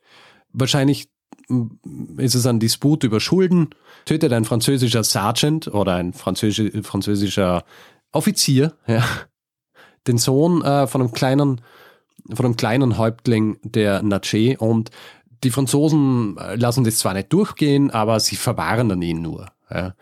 [0.51, 1.10] Wahrscheinlich
[2.17, 3.69] ist es ein Disput über Schulden,
[4.05, 7.63] tötet ein französischer Sergeant oder ein französischer, französischer
[8.12, 9.03] Offizier ja,
[10.08, 11.62] den Sohn äh, von einem kleinen
[12.34, 14.89] von einem kleinen Häuptling der Nache und
[15.43, 19.51] die Franzosen lassen das zwar nicht durchgehen, aber sie verwahren ihn nur.
[19.69, 19.93] Ja.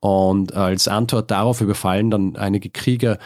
[0.00, 3.18] Und als Antwort darauf überfallen dann einige Krieger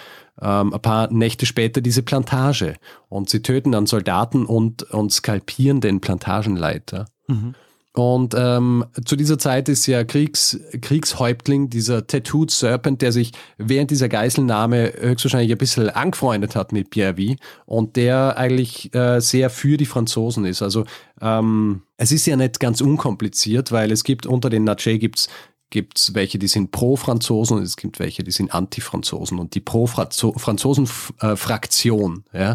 [0.43, 2.75] ähm, ein paar Nächte später diese Plantage
[3.09, 7.07] und sie töten dann Soldaten und, und skalpieren den Plantagenleiter.
[7.29, 7.55] Mhm.
[7.97, 13.93] Und ähm, zu dieser Zeit ist ja Kriegs, Kriegshäuptling, dieser Tattooed Serpent, der sich während
[13.93, 19.77] dieser Geiselnahme höchstwahrscheinlich ein bisschen angefreundet hat mit Pierre und der eigentlich äh, sehr für
[19.77, 20.61] die Franzosen ist.
[20.61, 20.85] Also
[21.21, 25.29] ähm, es ist ja nicht ganz unkompliziert, weil es gibt unter den Nache gibt's
[25.75, 29.41] gibt's welche, die sind pro-Franzosen und es gibt welche, die sind anti-Franzosen.
[29.41, 32.55] Und die pro-Franzosen-Fraktion, ja,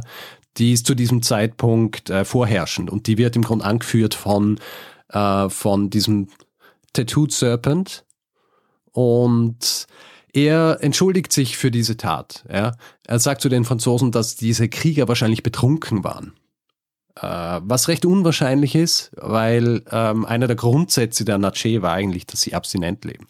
[0.56, 4.58] die ist zu diesem Zeitpunkt äh, vorherrschend und die wird im Grunde angeführt von
[5.10, 6.30] äh, von diesem
[6.94, 8.06] Tattooed Serpent
[8.94, 9.88] und
[10.32, 12.46] er entschuldigt sich für diese Tat.
[12.50, 12.78] Ja.
[13.06, 16.39] Er sagt zu den Franzosen, dass diese Krieger wahrscheinlich betrunken waren.
[17.22, 22.42] Äh, was recht unwahrscheinlich ist, weil ähm, einer der Grundsätze der Nache war eigentlich, dass
[22.42, 23.28] sie abstinent leben.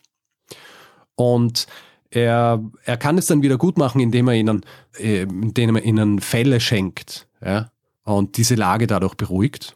[1.16, 1.66] Und
[2.12, 4.62] er, er kann es dann wieder gut machen, indem er ihnen,
[4.98, 7.72] äh, indem er ihnen Fälle schenkt ja,
[8.04, 9.76] und diese Lage dadurch beruhigt.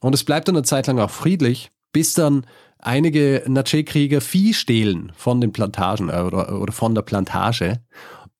[0.00, 2.46] Und es bleibt dann eine Zeit lang auch friedlich, bis dann
[2.78, 7.80] einige Nache-Krieger Vieh stehlen von den Plantagen äh, oder, oder von der Plantage.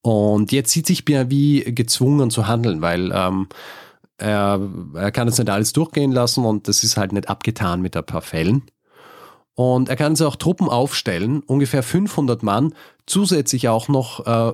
[0.02, 3.48] Und jetzt sieht sich Bienvie gezwungen zu handeln, weil ähm,
[4.18, 4.60] er,
[4.94, 8.06] er kann es nicht alles durchgehen lassen und das ist halt nicht abgetan mit ein
[8.06, 8.62] paar Fällen.
[9.54, 12.74] Und er kann sich auch Truppen aufstellen, ungefähr 500 Mann,
[13.06, 14.52] zusätzlich auch noch äh,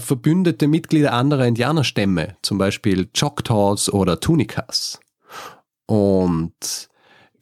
[0.00, 5.00] verbündete Mitglieder anderer Indianerstämme, zum Beispiel Choctaws oder Tunikas.
[5.86, 6.88] Und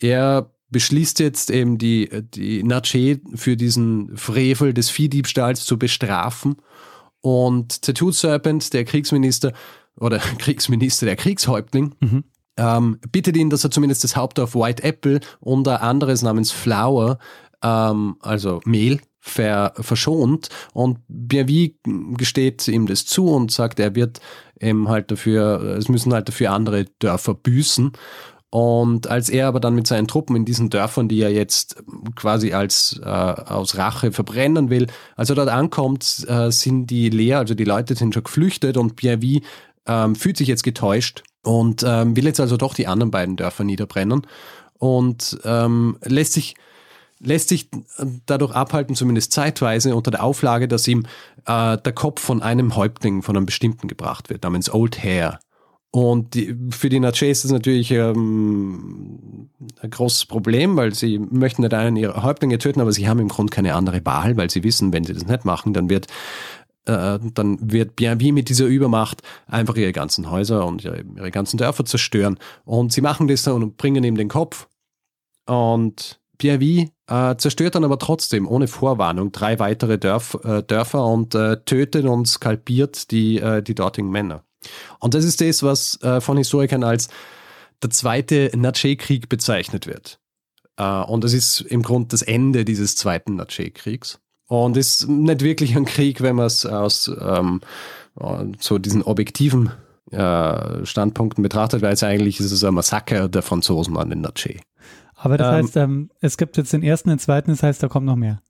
[0.00, 6.56] er beschließt jetzt eben die, die Nache für diesen Frevel des Viehdiebstahls zu bestrafen.
[7.20, 9.52] Und Tattooed Serpent, der Kriegsminister
[9.98, 12.24] oder Kriegsminister, der Kriegshäuptling, mhm.
[12.56, 17.18] ähm, bittet ihn, dass er zumindest das Hauptdorf White Apple und ein anderes namens Flour,
[17.62, 20.48] ähm, also Mehl, ver, verschont.
[20.72, 21.78] Und Bienvie
[22.16, 24.20] gesteht ihm das zu und sagt, er wird
[24.60, 27.92] eben halt dafür, es müssen halt dafür andere Dörfer büßen.
[28.50, 31.82] Und als er aber dann mit seinen Truppen in diesen Dörfern, die er jetzt
[32.14, 37.38] quasi als äh, aus Rache verbrennen will, als er dort ankommt, äh, sind die leer,
[37.38, 39.20] also die Leute sind schon geflüchtet und Pierre
[39.86, 43.64] ähm, fühlt sich jetzt getäuscht und ähm, will jetzt also doch die anderen beiden Dörfer
[43.64, 44.26] niederbrennen
[44.78, 46.54] und ähm, lässt sich
[47.20, 47.70] lässt sich
[48.26, 51.06] dadurch abhalten, zumindest zeitweise, unter der Auflage, dass ihm
[51.46, 55.38] äh, der Kopf von einem Häuptling, von einem bestimmten gebracht wird, namens Old Hair.
[55.90, 59.48] Und die, für die Nache ist das natürlich ähm,
[59.80, 63.28] ein großes Problem, weil sie möchten nicht einen ihrer Häuptlinge töten, aber sie haben im
[63.28, 66.08] Grunde keine andere Wahl, weil sie wissen, wenn sie das nicht machen, dann wird
[66.86, 71.56] äh, dann wird Bienvie mit dieser Übermacht einfach ihre ganzen Häuser und ihre, ihre ganzen
[71.56, 72.38] Dörfer zerstören.
[72.64, 74.68] Und sie machen das dann und bringen ihm den Kopf.
[75.46, 81.34] Und Bienvie äh, zerstört dann aber trotzdem ohne Vorwarnung drei weitere Dörf, äh, Dörfer und
[81.34, 84.44] äh, tötet und skalpiert die, äh, die dortigen Männer.
[84.98, 87.08] Und das ist das, was äh, von Historikern als
[87.82, 90.18] der zweite Nache-Krieg bezeichnet wird.
[90.76, 94.18] Und das ist im Grunde das Ende dieses zweiten Nache-Kriegs.
[94.46, 97.60] Und ist nicht wirklich ein Krieg, wenn man es aus ähm,
[98.58, 99.70] so diesen objektiven
[100.10, 104.60] äh, Standpunkten betrachtet, weil es eigentlich ist es ein Massaker der Franzosen an den Nache.
[105.16, 107.88] Aber das ähm, heißt, ähm, es gibt jetzt den ersten, den zweiten, das heißt, da
[107.88, 108.42] kommt noch mehr.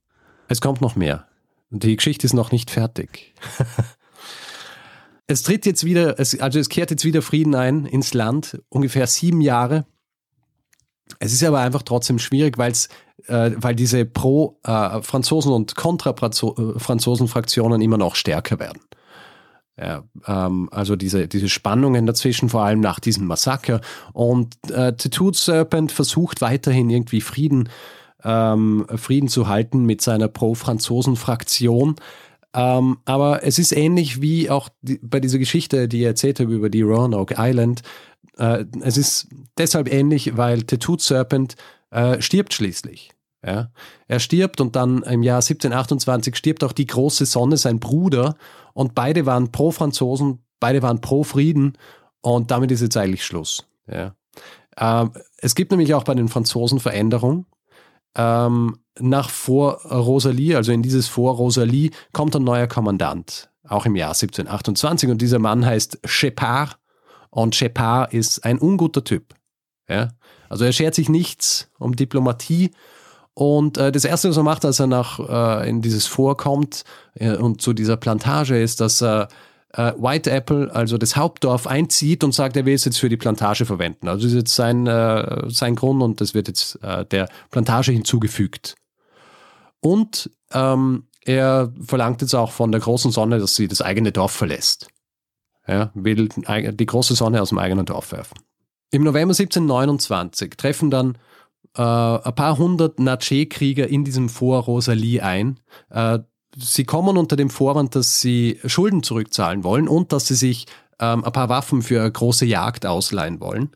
[0.48, 1.26] Es kommt noch mehr.
[1.70, 3.34] Die Geschichte ist noch nicht fertig.
[5.26, 9.06] Es tritt jetzt wieder, es, also es kehrt jetzt wieder Frieden ein ins Land, ungefähr
[9.06, 9.86] sieben Jahre.
[11.18, 12.88] Es ist aber einfach trotzdem schwierig, weil's,
[13.26, 18.80] äh, weil diese Pro-Franzosen äh, und Kontra-Franzosen-Fraktionen immer noch stärker werden.
[19.76, 23.80] Ja, ähm, also diese, diese Spannungen dazwischen, vor allem nach diesem Massaker.
[24.12, 27.68] Und äh, Tattooed Serpent versucht weiterhin irgendwie Frieden,
[28.22, 31.96] ähm, Frieden zu halten mit seiner Pro-Franzosen-Fraktion.
[32.54, 36.54] Ähm, aber es ist ähnlich wie auch die, bei dieser Geschichte, die ich erzählt habe
[36.54, 37.82] über die Roanoke Island.
[38.38, 39.26] Äh, es ist
[39.58, 41.56] deshalb ähnlich, weil Tattooed Serpent
[41.90, 43.10] äh, stirbt schließlich.
[43.44, 43.70] Ja?
[44.08, 48.36] Er stirbt und dann im Jahr 1728 stirbt auch die große Sonne, sein Bruder.
[48.72, 51.76] Und beide waren pro Franzosen, beide waren pro Frieden.
[52.20, 53.66] Und damit ist jetzt eigentlich Schluss.
[53.86, 54.14] Ja?
[54.76, 57.46] Ähm, es gibt nämlich auch bei den Franzosen Veränderungen.
[58.16, 63.96] Ähm, nach Vor Rosalie, also in dieses Vor Rosalie, kommt ein neuer Kommandant, auch im
[63.96, 65.10] Jahr 1728.
[65.10, 66.78] Und dieser Mann heißt Shepard.
[67.30, 69.34] Und Shepard ist ein unguter Typ.
[69.88, 70.10] Ja?
[70.48, 72.70] Also er schert sich nichts um Diplomatie.
[73.34, 77.36] Und äh, das Erste, was er macht, als er nach äh, in dieses Vorkommt äh,
[77.36, 79.28] und zu dieser Plantage ist, dass er
[79.72, 83.16] äh, White Apple, also das Hauptdorf, einzieht und sagt, er will es jetzt für die
[83.16, 84.08] Plantage verwenden.
[84.08, 87.90] Also das ist jetzt sein, äh, sein Grund und das wird jetzt äh, der Plantage
[87.90, 88.76] hinzugefügt.
[89.80, 94.32] Und ähm, er verlangt jetzt auch von der großen Sonne, dass sie das eigene Dorf
[94.32, 94.88] verlässt.
[95.66, 98.38] Ja, will die große Sonne aus dem eigenen Dorf werfen.
[98.90, 101.16] Im November 1729 treffen dann
[101.76, 105.60] äh, ein paar hundert Nache-Krieger in diesem Fort Rosalie ein.
[105.90, 106.20] Äh,
[106.56, 110.66] sie kommen unter dem Vorwand, dass sie Schulden zurückzahlen wollen und dass sie sich
[111.00, 113.70] ähm, ein paar Waffen für eine große Jagd ausleihen wollen.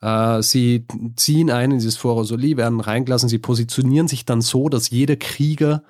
[0.00, 0.86] Äh, sie
[1.16, 5.16] ziehen ein in dieses Fort Rosalie, werden reingelassen, sie positionieren sich dann so, dass jeder
[5.16, 5.82] Krieger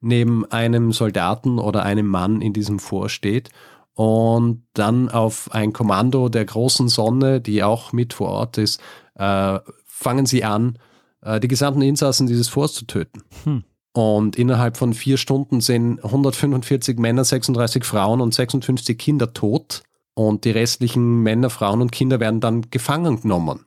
[0.00, 3.50] neben einem Soldaten oder einem Mann in diesem Fort steht
[3.94, 8.80] und dann auf ein Kommando der großen Sonne, die auch mit vor Ort ist,
[9.14, 10.78] äh, fangen sie an,
[11.24, 13.22] äh, die gesamten Insassen dieses Forts zu töten.
[13.44, 13.64] Hm.
[13.92, 19.82] Und innerhalb von vier Stunden sind 145 Männer, 36 Frauen und 56 Kinder tot.
[20.14, 23.66] Und die restlichen Männer, Frauen und Kinder werden dann gefangen genommen.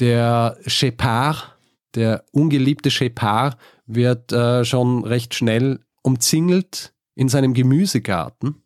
[0.00, 1.56] Der Shepard,
[1.94, 3.56] der ungeliebte Shepard,
[3.86, 8.62] wird äh, schon recht schnell umzingelt in seinem Gemüsegarten.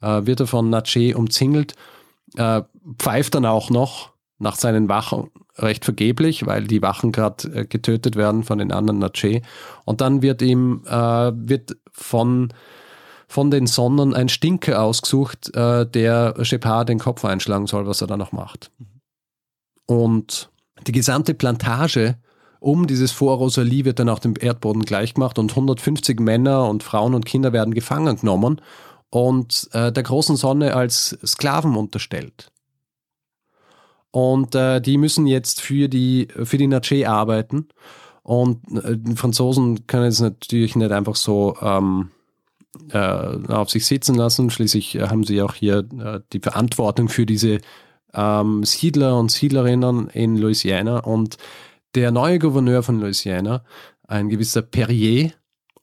[0.00, 1.74] Äh, wird er von Nache umzingelt,
[2.36, 2.62] äh,
[2.98, 8.16] pfeift dann auch noch nach seinen Wachen recht vergeblich, weil die Wachen gerade äh, getötet
[8.16, 9.42] werden von den anderen Nache.
[9.84, 12.52] Und dann wird ihm äh, wird von
[13.28, 18.06] von den Sonnen ein Stinker ausgesucht, äh, der Shepard den Kopf einschlagen soll, was er
[18.06, 18.70] da noch macht.
[19.86, 20.50] Und
[20.86, 22.18] die gesamte Plantage
[22.60, 27.14] um dieses Fort Rosalie wird dann auch dem Erdboden gleichgemacht und 150 Männer und Frauen
[27.14, 28.60] und Kinder werden gefangen genommen
[29.10, 32.50] und äh, der großen Sonne als Sklaven unterstellt.
[34.16, 37.68] Und äh, die müssen jetzt für die, für die Nache arbeiten.
[38.22, 42.08] Und äh, die Franzosen können es natürlich nicht einfach so ähm,
[42.92, 44.48] äh, auf sich sitzen lassen.
[44.48, 47.58] Schließlich haben sie auch hier äh, die Verantwortung für diese
[48.14, 51.00] ähm, Siedler und Siedlerinnen in Louisiana.
[51.00, 51.36] Und
[51.94, 53.64] der neue Gouverneur von Louisiana,
[54.08, 55.32] ein gewisser Perrier,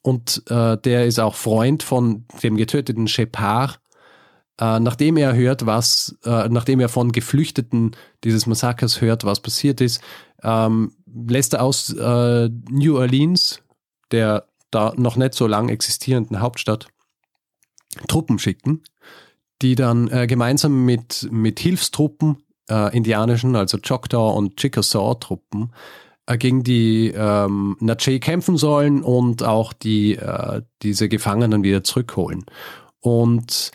[0.01, 3.79] und äh, der ist auch Freund von dem getöteten Shepard,
[4.59, 9.81] äh, nachdem er hört, was, äh, nachdem er von Geflüchteten dieses Massakers hört, was passiert
[9.81, 10.01] ist,
[10.43, 13.61] ähm, lässt er aus äh, New Orleans,
[14.11, 16.87] der da noch nicht so lang existierenden Hauptstadt,
[18.07, 18.83] Truppen schicken,
[19.61, 22.37] die dann äh, gemeinsam mit, mit Hilfstruppen,
[22.69, 25.71] äh, indianischen, also Choctaw und Chickasaw-Truppen,
[26.25, 32.45] äh, gegen die ähm, Nache kämpfen sollen und auch die, äh, diese Gefangenen wieder zurückholen.
[32.99, 33.71] Und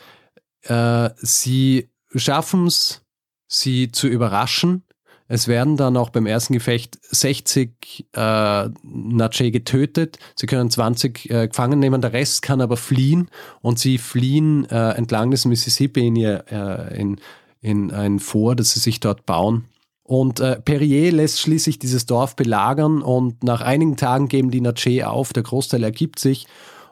[0.68, 3.02] äh, sie schaffen es,
[3.46, 4.84] sie zu überraschen.
[5.30, 10.18] Es werden dann auch beim ersten Gefecht 60 äh, Nache getötet.
[10.36, 13.28] Sie können 20 äh, gefangen nehmen, der Rest kann aber fliehen
[13.60, 17.20] und sie fliehen äh, entlang des Mississippi in, ihr, äh, in,
[17.60, 19.66] in ein Fort, das sie sich dort bauen.
[20.02, 25.06] Und äh, Perrier lässt schließlich dieses Dorf belagern und nach einigen Tagen geben die Nache
[25.06, 26.46] auf, der Großteil ergibt sich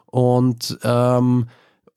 [0.05, 1.47] und ähm,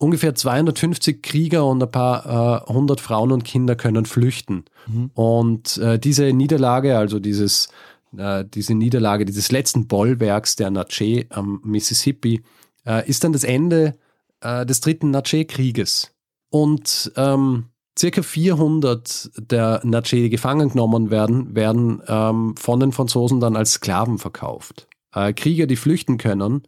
[0.01, 4.65] ungefähr 250 Krieger und ein paar äh, hundert Frauen und Kinder können flüchten.
[4.87, 5.11] Mhm.
[5.15, 7.69] Und äh, diese Niederlage, also dieses,
[8.17, 12.43] äh, diese Niederlage dieses letzten Bollwerks der Nache am Mississippi,
[12.87, 13.95] äh, ist dann das Ende
[14.41, 16.13] äh, des dritten Nache-Krieges.
[16.49, 17.67] Und ähm,
[17.99, 23.73] circa 400 der Nache, die gefangen genommen werden, werden ähm, von den Franzosen dann als
[23.73, 24.89] Sklaven verkauft.
[25.15, 26.63] Äh, Krieger, die flüchten können,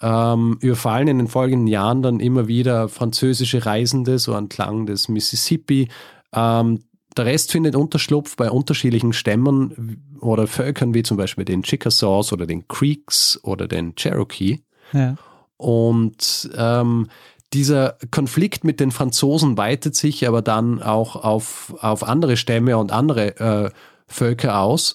[0.00, 5.88] ähm, überfallen in den folgenden Jahren dann immer wieder französische Reisende, so entlang des Mississippi.
[6.32, 6.80] Ähm,
[7.16, 12.46] der Rest findet Unterschlupf bei unterschiedlichen Stämmen oder Völkern, wie zum Beispiel den Chickasaws oder
[12.46, 14.60] den Creeks oder den Cherokee.
[14.92, 15.16] Ja.
[15.56, 17.08] Und ähm,
[17.54, 22.92] dieser Konflikt mit den Franzosen weitet sich aber dann auch auf, auf andere Stämme und
[22.92, 23.70] andere äh,
[24.06, 24.94] Völker aus.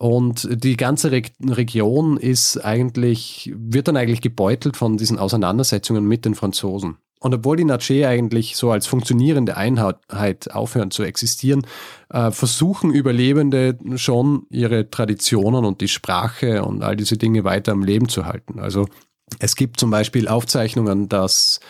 [0.00, 6.24] Und die ganze Re Region ist eigentlich, wird dann eigentlich gebeutelt von diesen Auseinandersetzungen mit
[6.24, 6.96] den Franzosen.
[7.20, 11.66] Und obwohl die Nache eigentlich so als funktionierende Einheit aufhören zu existieren,
[12.08, 17.82] äh, versuchen Überlebende schon ihre Traditionen und die Sprache und all diese Dinge weiter am
[17.82, 18.58] Leben zu halten.
[18.58, 18.88] Also
[19.38, 21.60] es gibt zum Beispiel Aufzeichnungen, dass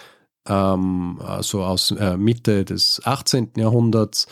[0.48, 3.54] ähm, also aus äh, Mitte des 18.
[3.56, 4.28] Jahrhunderts,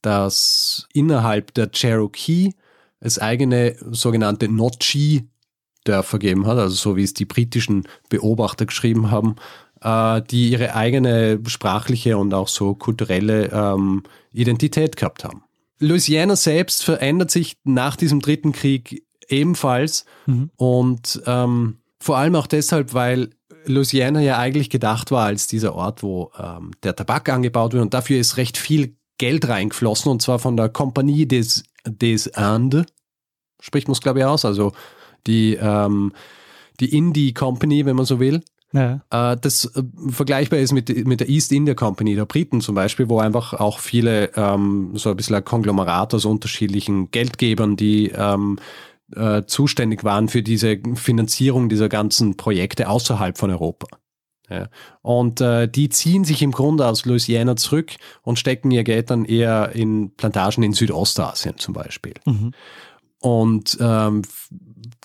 [0.00, 2.54] dass innerhalb der Cherokee
[3.02, 5.28] es eigene sogenannte Notchi
[5.84, 9.36] Dörfer gegeben hat, also so wie es die britischen Beobachter geschrieben haben,
[9.80, 15.42] äh, die ihre eigene sprachliche und auch so kulturelle ähm, Identität gehabt haben.
[15.80, 20.50] Louisiana selbst verändert sich nach diesem dritten Krieg ebenfalls mhm.
[20.56, 23.30] und ähm, vor allem auch deshalb, weil
[23.64, 27.94] Louisiana ja eigentlich gedacht war als dieser Ort, wo ähm, der Tabak angebaut wird und
[27.94, 32.86] dafür ist recht viel Geld reingeflossen und zwar von der Compagnie des des Indes,
[33.60, 34.72] spricht man es glaube ich aus, also
[35.26, 36.12] die, ähm,
[36.80, 38.42] die Indie Company, wenn man so will.
[38.72, 39.02] Ja.
[39.10, 43.08] Äh, das äh, vergleichbar ist mit, mit der East India Company der Briten zum Beispiel,
[43.08, 48.58] wo einfach auch viele ähm, so ein bisschen ein Konglomerat aus unterschiedlichen Geldgebern, die ähm,
[49.14, 53.88] äh, zuständig waren für diese Finanzierung dieser ganzen Projekte außerhalb von Europa.
[54.52, 54.68] Ja.
[55.02, 57.92] Und äh, die ziehen sich im Grunde aus Louisiana zurück
[58.22, 62.14] und stecken ihr Geld dann eher in Plantagen in Südostasien zum Beispiel.
[62.26, 62.52] Mhm.
[63.20, 64.22] Und ähm,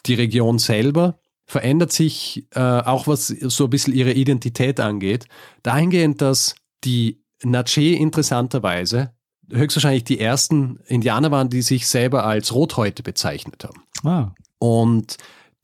[0.05, 5.25] die Region selber verändert sich äh, auch, was so ein bisschen ihre Identität angeht,
[5.63, 9.13] dahingehend, dass die Natchez interessanterweise
[9.51, 13.83] höchstwahrscheinlich die ersten Indianer waren, die sich selber als Rothäute bezeichnet haben.
[14.03, 14.33] Ah.
[14.59, 15.17] Und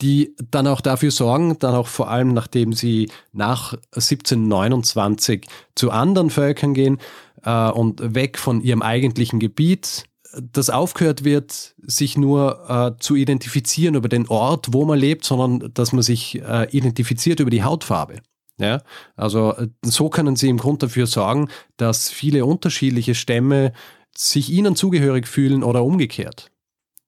[0.03, 6.29] die dann auch dafür sorgen, dann auch vor allem nachdem sie nach 1729 zu anderen
[6.29, 6.99] Völkern gehen
[7.43, 10.03] äh, und weg von ihrem eigentlichen Gebiet,
[10.51, 15.71] dass aufgehört wird, sich nur äh, zu identifizieren über den Ort, wo man lebt, sondern
[15.73, 18.17] dass man sich äh, identifiziert über die Hautfarbe.
[18.57, 18.81] Ja,
[19.15, 21.47] also äh, so können sie im Grunde dafür sorgen,
[21.77, 23.71] dass viele unterschiedliche Stämme
[24.15, 26.51] sich ihnen zugehörig fühlen oder umgekehrt.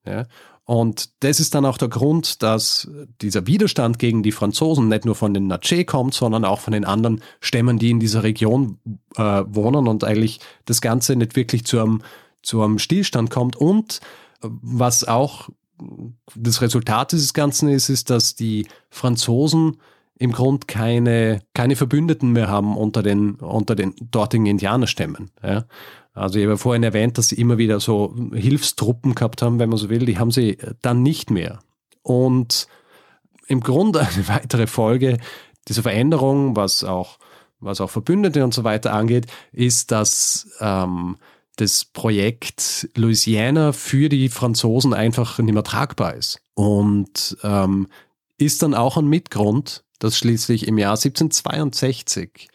[0.07, 0.27] Ja,
[0.65, 2.89] und das ist dann auch der Grund, dass
[3.21, 6.85] dieser Widerstand gegen die Franzosen nicht nur von den Natchez kommt, sondern auch von den
[6.85, 8.79] anderen Stämmen, die in dieser Region
[9.15, 12.01] äh, wohnen und eigentlich das Ganze nicht wirklich zu einem,
[12.41, 13.55] zu einem Stillstand kommt.
[13.55, 14.01] Und
[14.41, 15.49] äh, was auch
[16.35, 19.77] das Resultat dieses Ganzen ist, ist, dass die Franzosen
[20.17, 25.29] im Grund keine, keine Verbündeten mehr haben unter den, unter den dortigen Indianerstämmen.
[25.43, 25.65] Ja.
[26.15, 29.77] Also ich habe vorhin erwähnt, dass sie immer wieder so Hilfstruppen gehabt haben, wenn man
[29.77, 30.05] so will.
[30.05, 31.59] Die haben sie dann nicht mehr.
[32.01, 32.67] Und
[33.47, 35.17] im Grunde eine weitere Folge
[35.67, 37.17] dieser Veränderung, was auch,
[37.59, 41.17] was auch Verbündete und so weiter angeht, ist, dass ähm,
[41.57, 46.41] das Projekt Louisiana für die Franzosen einfach nicht mehr tragbar ist.
[46.53, 47.87] Und ähm,
[48.37, 52.49] ist dann auch ein Mitgrund, dass schließlich im Jahr 1762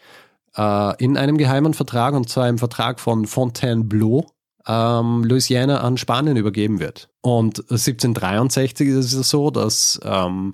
[0.57, 4.27] äh, in einem geheimen Vertrag, und zwar im Vertrag von Fontainebleau,
[4.67, 7.09] ähm, Louisiana an Spanien übergeben wird.
[7.21, 10.53] Und 1763 ist es so, dass ähm,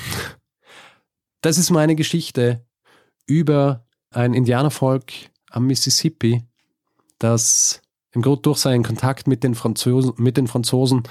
[1.41, 2.67] das ist meine Geschichte
[3.27, 5.13] über ein Indianervolk
[5.51, 6.43] am Mississippi,
[7.21, 7.81] das
[8.13, 11.05] im Grunde durch seinen Kontakt mit den Franzosen, mit den Franzosen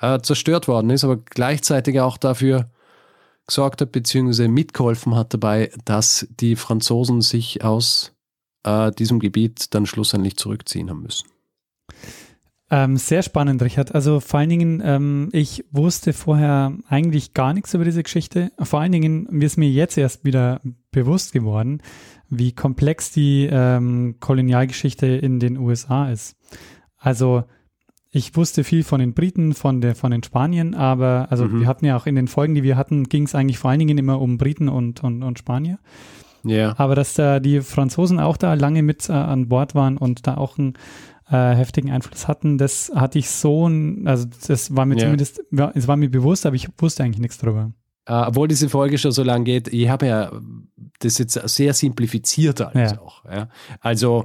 [0.00, 2.72] äh, zerstört worden ist, aber gleichzeitig auch dafür
[3.50, 8.12] gesorgt hat, beziehungsweise mitgeholfen hat dabei, dass die Franzosen sich aus
[8.64, 11.28] äh, diesem Gebiet dann schlussendlich zurückziehen haben müssen.
[12.72, 13.94] Ähm, sehr spannend, Richard.
[13.94, 18.52] Also vor allen Dingen, ähm, ich wusste vorher eigentlich gar nichts über diese Geschichte.
[18.60, 20.60] Vor allen Dingen ist mir jetzt erst wieder
[20.92, 21.82] bewusst geworden,
[22.28, 26.36] wie komplex die ähm, Kolonialgeschichte in den USA ist.
[26.96, 27.42] Also
[28.12, 31.60] ich wusste viel von den Briten, von, der, von den Spaniern, aber also mhm.
[31.60, 33.78] wir hatten ja auch in den Folgen, die wir hatten, ging es eigentlich vor allen
[33.78, 35.78] Dingen immer um Briten und, und, und Spanier.
[36.42, 36.50] Ja.
[36.50, 36.74] Yeah.
[36.78, 40.36] Aber dass da die Franzosen auch da lange mit äh, an Bord waren und da
[40.38, 40.74] auch einen
[41.28, 43.66] äh, heftigen Einfluss hatten, das hatte ich so,
[44.04, 45.04] also das war mir yeah.
[45.04, 47.72] zumindest, ja, es war mir bewusst, aber ich wusste eigentlich nichts darüber.
[48.08, 50.32] Uh, obwohl diese Folge schon so lange geht, ich habe ja
[51.00, 53.00] das jetzt sehr simplifiziert alles ja.
[53.00, 53.24] auch.
[53.24, 53.48] Ja.
[53.80, 54.24] Also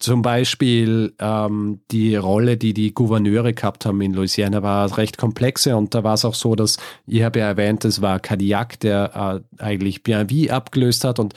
[0.00, 5.76] zum Beispiel ähm, die Rolle, die die Gouverneure gehabt haben in Louisiana, war recht komplexe
[5.76, 9.42] und da war es auch so, dass, ich habe ja erwähnt, es war Cadillac, der
[9.58, 11.34] äh, eigentlich Bienville abgelöst hat und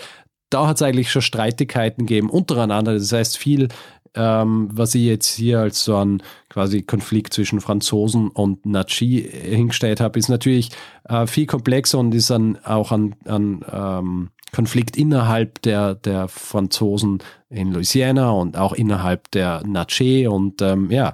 [0.50, 2.94] da hat es eigentlich schon Streitigkeiten gegeben untereinander.
[2.94, 3.68] Das heißt, viel,
[4.16, 10.00] ähm, was ich jetzt hier als so ein quasi Konflikt zwischen Franzosen und Nachi hingestellt
[10.00, 10.70] habe, ist natürlich
[11.10, 17.20] äh, viel komplexer und ist dann auch an, an ähm, Konflikt innerhalb der, der Franzosen
[17.50, 21.14] in Louisiana und auch innerhalb der Natchez und ähm, ja,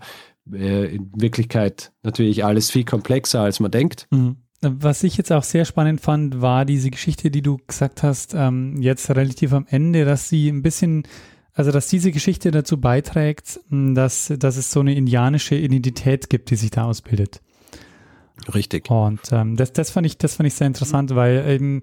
[0.52, 4.08] äh, in Wirklichkeit natürlich alles viel komplexer, als man denkt.
[4.12, 4.38] Mhm.
[4.62, 8.82] Was ich jetzt auch sehr spannend fand, war diese Geschichte, die du gesagt hast, ähm,
[8.82, 11.04] jetzt relativ am Ende, dass sie ein bisschen,
[11.54, 16.58] also dass diese Geschichte dazu beiträgt, dass, dass es so eine indianische Identität gibt, die
[16.58, 17.42] sich da ausbildet.
[18.54, 18.90] Richtig.
[18.90, 21.82] Und ähm, das, das fand ich, das fand ich sehr interessant, weil eben,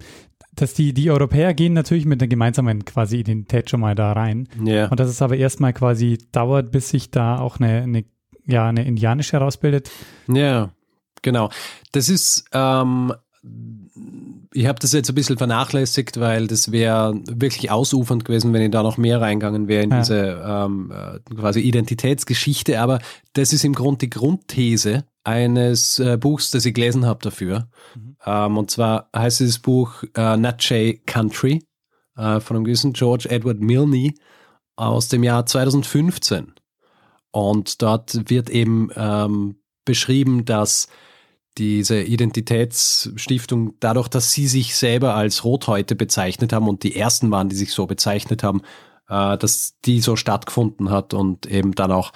[0.55, 4.49] dass die, die Europäer gehen natürlich mit einer gemeinsamen quasi Identität schon mal da rein.
[4.65, 4.89] Ja.
[4.89, 8.05] Und dass es aber erstmal quasi dauert, bis sich da auch eine, eine
[8.47, 9.91] ja, eine indianische herausbildet.
[10.29, 10.71] Ja,
[11.23, 11.51] genau.
[11.93, 13.13] Das ist, ähm,
[14.53, 18.71] ich habe das jetzt ein bisschen vernachlässigt, weil das wäre wirklich ausufernd gewesen, wenn ich
[18.71, 19.99] da noch mehr reingegangen wäre in Ja.
[19.99, 22.81] diese ähm, äh, quasi Identitätsgeschichte.
[22.81, 23.01] Aber
[23.35, 27.69] das ist im Grunde die Grundthese eines äh, Buchs, das ich gelesen habe dafür.
[28.25, 31.65] Ähm, und zwar heißt dieses Buch äh, Natchez Country
[32.17, 34.15] äh, von einem gewissen George Edward Milne
[34.77, 36.55] aus dem Jahr 2015.
[37.33, 40.89] Und dort wird eben ähm, beschrieben, dass
[41.59, 47.49] diese Identitätsstiftung, dadurch, dass sie sich selber als Rothäute bezeichnet haben und die ersten waren,
[47.49, 48.63] die sich so bezeichnet haben,
[49.09, 52.13] äh, dass die so stattgefunden hat und eben dann auch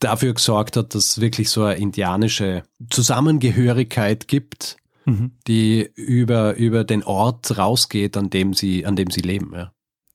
[0.00, 4.76] dafür gesorgt hat, dass es wirklich so eine indianische Zusammengehörigkeit gibt,
[5.06, 5.32] Mhm.
[5.46, 9.52] die über, über den Ort rausgeht, an dem sie, an dem sie leben.
[9.54, 9.72] Ja.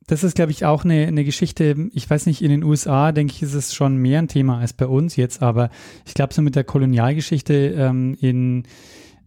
[0.07, 3.33] Das ist, glaube ich, auch eine, eine Geschichte, ich weiß nicht, in den USA, denke
[3.33, 5.69] ich, ist es schon mehr ein Thema als bei uns jetzt, aber
[6.07, 8.63] ich glaube, so mit der Kolonialgeschichte ähm, in,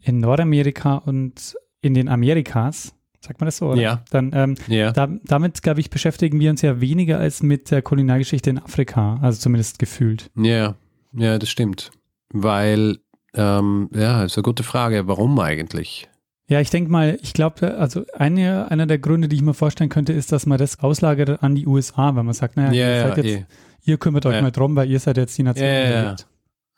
[0.01, 2.95] in Nordamerika und in den Amerikas,
[3.25, 3.81] sagt man das so, oder?
[3.81, 4.03] Ja.
[4.11, 4.93] Dann, ähm, Ja.
[4.93, 9.19] da, damit, glaube ich, beschäftigen wir uns ja weniger als mit der Kolonialgeschichte in Afrika,
[9.23, 10.31] also zumindest gefühlt.
[10.37, 10.75] Ja,
[11.13, 11.91] ja, das stimmt.
[12.33, 12.99] Weil,
[13.35, 15.07] ähm, ja, ist eine gute Frage.
[15.07, 16.09] Warum eigentlich?
[16.49, 19.89] Ja, ich denke mal, ich glaube, also eine, einer der Gründe, die ich mir vorstellen
[19.91, 22.97] könnte, ist, dass man das auslagert an die USA, wenn man sagt, naja, Ja, ihr,
[22.97, 23.45] ja, jetzt, eh.
[23.85, 25.67] ihr kümmert euch mal drum, weil ihr seid jetzt die Nation.
[25.67, 26.17] Ja, ja.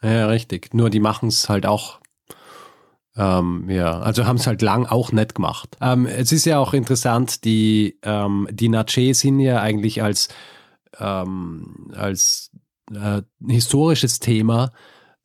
[0.02, 0.74] Ja, richtig.
[0.74, 1.98] Nur die machen es halt auch.
[3.16, 5.76] Ähm, ja, also haben es halt lang auch nicht gemacht.
[5.80, 10.28] Ähm, es ist ja auch interessant, die, ähm, die Natchez sind ja eigentlich als,
[10.98, 12.50] ähm, als
[12.92, 14.72] äh, historisches Thema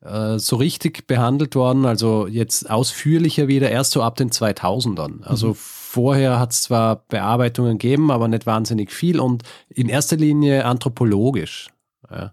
[0.02, 5.22] äh, so richtig behandelt worden, also jetzt ausführlicher wieder erst so ab den 2000ern.
[5.24, 10.64] Also vorher hat es zwar Bearbeitungen gegeben, aber nicht wahnsinnig viel und in erster Linie
[10.64, 11.68] anthropologisch.
[12.10, 12.32] Ja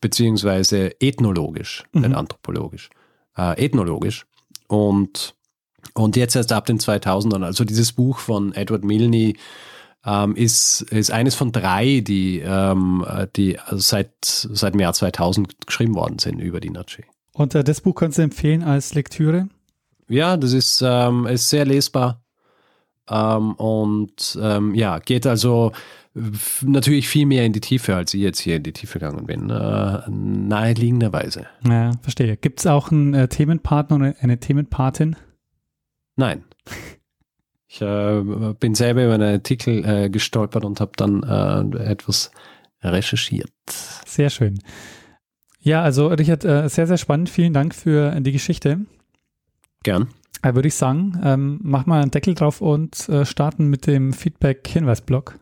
[0.00, 2.02] beziehungsweise ethnologisch, Mhm.
[2.02, 2.90] nicht anthropologisch,
[3.36, 4.26] äh, ethnologisch.
[4.68, 5.34] Und,
[5.94, 9.34] und jetzt erst ab den 2000ern, also dieses Buch von Edward Milne
[10.06, 15.66] ähm, ist, ist eines von drei, die, ähm, äh, die seit, seit dem Jahr 2000
[15.66, 17.04] geschrieben worden sind über die Natchez.
[17.32, 19.48] Und äh, das Buch kannst du empfehlen als Lektüre?
[20.08, 22.22] Ja, das ist, ähm, ist sehr lesbar.
[23.10, 25.72] Ähm, und ähm, ja, geht also
[26.62, 29.50] natürlich viel mehr in die Tiefe, als ich jetzt hier in die Tiefe gegangen bin.
[29.50, 31.46] Äh, naheliegenderweise.
[31.66, 32.36] Ja, verstehe.
[32.36, 35.16] Gibt es auch einen äh, Themenpartner oder eine Themenpatin?
[36.16, 36.44] Nein.
[37.70, 38.22] Ich äh,
[38.58, 42.30] bin selber über einen Artikel äh, gestolpert und habe dann äh, etwas
[42.82, 43.52] recherchiert.
[44.06, 44.58] Sehr schön.
[45.60, 47.28] Ja, also Richard, äh, sehr, sehr spannend.
[47.28, 48.86] Vielen Dank für die Geschichte.
[49.82, 50.08] Gern.
[50.40, 55.38] Äh, Würde ich sagen, ähm, mach mal einen Deckel drauf und starten mit dem Feedback-Hinweisblock.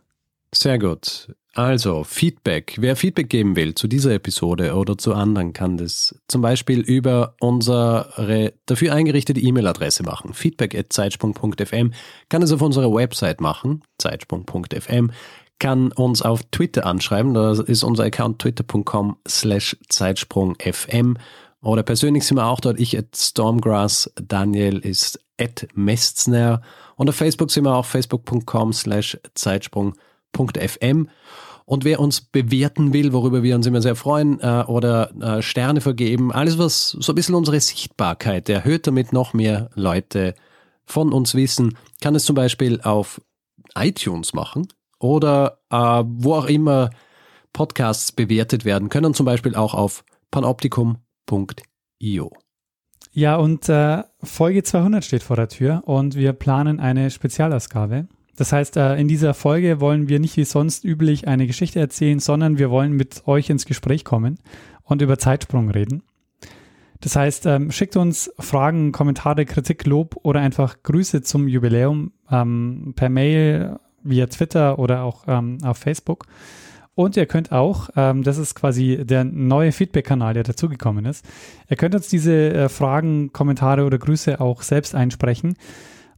[0.55, 1.29] Sehr gut.
[1.57, 2.77] Also, Feedback.
[2.79, 7.35] Wer Feedback geben will zu dieser Episode oder zu anderen, kann das zum Beispiel über
[7.41, 10.35] unsere dafür eingerichtete E-Mail-Adresse machen.
[10.35, 11.93] feedback.zeitsprung.fm
[12.29, 15.11] kann es auf unserer Website machen, zeitsprung.fm,
[15.59, 21.15] kann uns auf Twitter anschreiben, da ist unser Account twitter.com slash zeitsprungfm.
[21.63, 26.61] Oder persönlich sind wir auch dort, ich at Stormgrass, Daniel ist at Mestzner.
[26.97, 30.06] Und auf Facebook sind wir auch facebook.com slash zeitsprung.fm
[31.67, 35.81] und wer uns bewerten will, worüber wir uns immer sehr freuen, äh, oder äh, Sterne
[35.81, 40.35] vergeben, alles was so ein bisschen unsere Sichtbarkeit erhöht, damit noch mehr Leute
[40.85, 43.21] von uns wissen, kann es zum Beispiel auf
[43.77, 44.69] iTunes machen
[45.01, 46.91] oder äh, wo auch immer
[47.53, 52.31] Podcasts bewertet werden können, zum Beispiel auch auf panoptikum.io.
[53.11, 58.07] Ja, und äh, Folge 200 steht vor der Tür und wir planen eine Spezialausgabe.
[58.37, 62.21] Das heißt, äh, in dieser Folge wollen wir nicht wie sonst üblich eine Geschichte erzählen,
[62.21, 64.39] sondern wir wollen mit euch ins Gespräch kommen
[64.83, 66.03] und über Zeitsprung reden.
[67.01, 72.93] Das heißt, ähm, schickt uns Fragen, Kommentare, Kritik, Lob oder einfach Grüße zum Jubiläum ähm,
[72.97, 73.79] per Mail,
[74.09, 76.27] via Twitter oder auch ähm, auf Facebook.
[76.95, 81.27] Und ihr könnt auch, ähm, das ist quasi der neue Feedback-Kanal, der dazugekommen ist,
[81.69, 85.57] ihr könnt uns diese äh, Fragen, Kommentare oder Grüße auch selbst einsprechen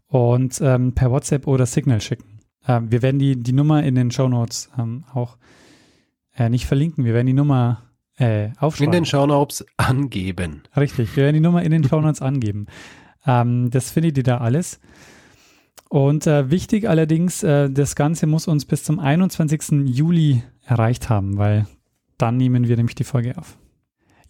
[0.08, 2.40] und ähm, per WhatsApp oder Signal schicken.
[2.66, 5.36] Ähm, wir werden die, die Nummer in den Show Notes ähm, auch
[6.36, 7.04] äh, nicht verlinken.
[7.04, 7.82] Wir werden die Nummer
[8.16, 8.92] äh, aufschreiben.
[8.92, 10.62] In den Show Notes angeben.
[10.76, 12.66] Richtig, wir werden die Nummer in den Show Notes angeben.
[13.26, 14.80] Ähm, das findet ihr da alles.
[15.88, 19.86] Und äh, wichtig allerdings, äh, das Ganze muss uns bis zum 21.
[19.86, 21.66] Juli erreicht haben, weil
[22.18, 23.56] dann nehmen wir nämlich die Folge auf.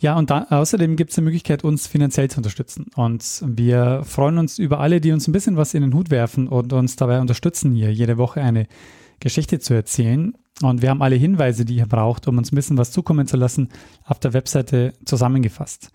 [0.01, 2.87] Ja, und da, außerdem gibt es die Möglichkeit, uns finanziell zu unterstützen.
[2.95, 6.47] Und wir freuen uns über alle, die uns ein bisschen was in den Hut werfen
[6.47, 8.69] und uns dabei unterstützen, hier jede Woche eine
[9.19, 10.35] Geschichte zu erzählen.
[10.63, 13.37] Und wir haben alle Hinweise, die ihr braucht, um uns ein bisschen was zukommen zu
[13.37, 13.69] lassen,
[14.05, 15.91] auf der Webseite zusammengefasst.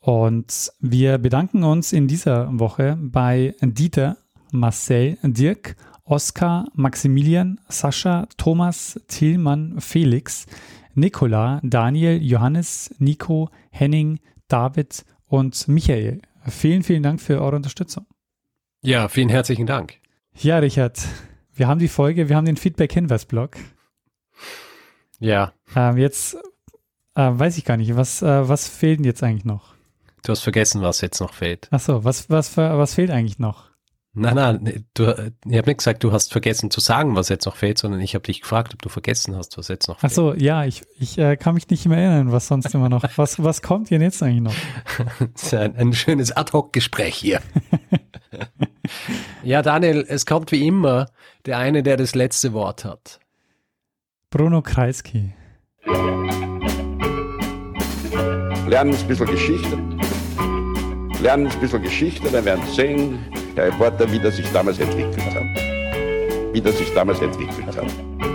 [0.00, 4.16] Und wir bedanken uns in dieser Woche bei Dieter,
[4.50, 10.46] Marcel, Dirk, Oskar, Maximilian, Sascha, Thomas, Tillmann, Felix,
[10.94, 16.20] Nikola, Daniel, Johannes, Nico, Henning, David und Michael.
[16.46, 18.06] Vielen, vielen Dank für eure Unterstützung.
[18.82, 19.98] Ja, vielen herzlichen Dank.
[20.34, 21.00] Ja, Richard,
[21.52, 23.56] wir haben die Folge, wir haben den Feedback-Hinweis-Blog.
[25.18, 25.52] Ja.
[25.76, 26.34] Ähm, jetzt
[27.14, 29.74] äh, weiß ich gar nicht, was, äh, was fehlt denn jetzt eigentlich noch?
[30.22, 31.68] Du hast vergessen, was jetzt noch fehlt.
[31.70, 33.69] Achso, was, was, was fehlt eigentlich noch?
[34.12, 37.54] Nein, nein, du, ich habe nicht gesagt, du hast vergessen zu sagen, was jetzt noch
[37.54, 40.10] fehlt, sondern ich habe dich gefragt, ob du vergessen hast, was jetzt noch fehlt.
[40.10, 43.04] Achso, ja, ich, ich äh, kann mich nicht mehr erinnern, was sonst immer noch.
[43.16, 44.54] Was, was kommt denn jetzt eigentlich noch?
[45.34, 47.40] das ist ein, ein schönes Ad-Hoc-Gespräch hier.
[49.44, 51.06] ja, Daniel, es kommt wie immer
[51.46, 53.20] der eine, der das letzte Wort hat.
[54.30, 55.34] Bruno Kreisky.
[58.66, 59.78] Lernen ein bisschen Geschichte.
[61.22, 63.18] Lernen ein bisschen Geschichte, dann werden Sie sehen,
[63.54, 65.42] Herr Reporter, wie das sich damals entwickelt hat.
[66.52, 68.29] Wie das sich damals entwickelt hat.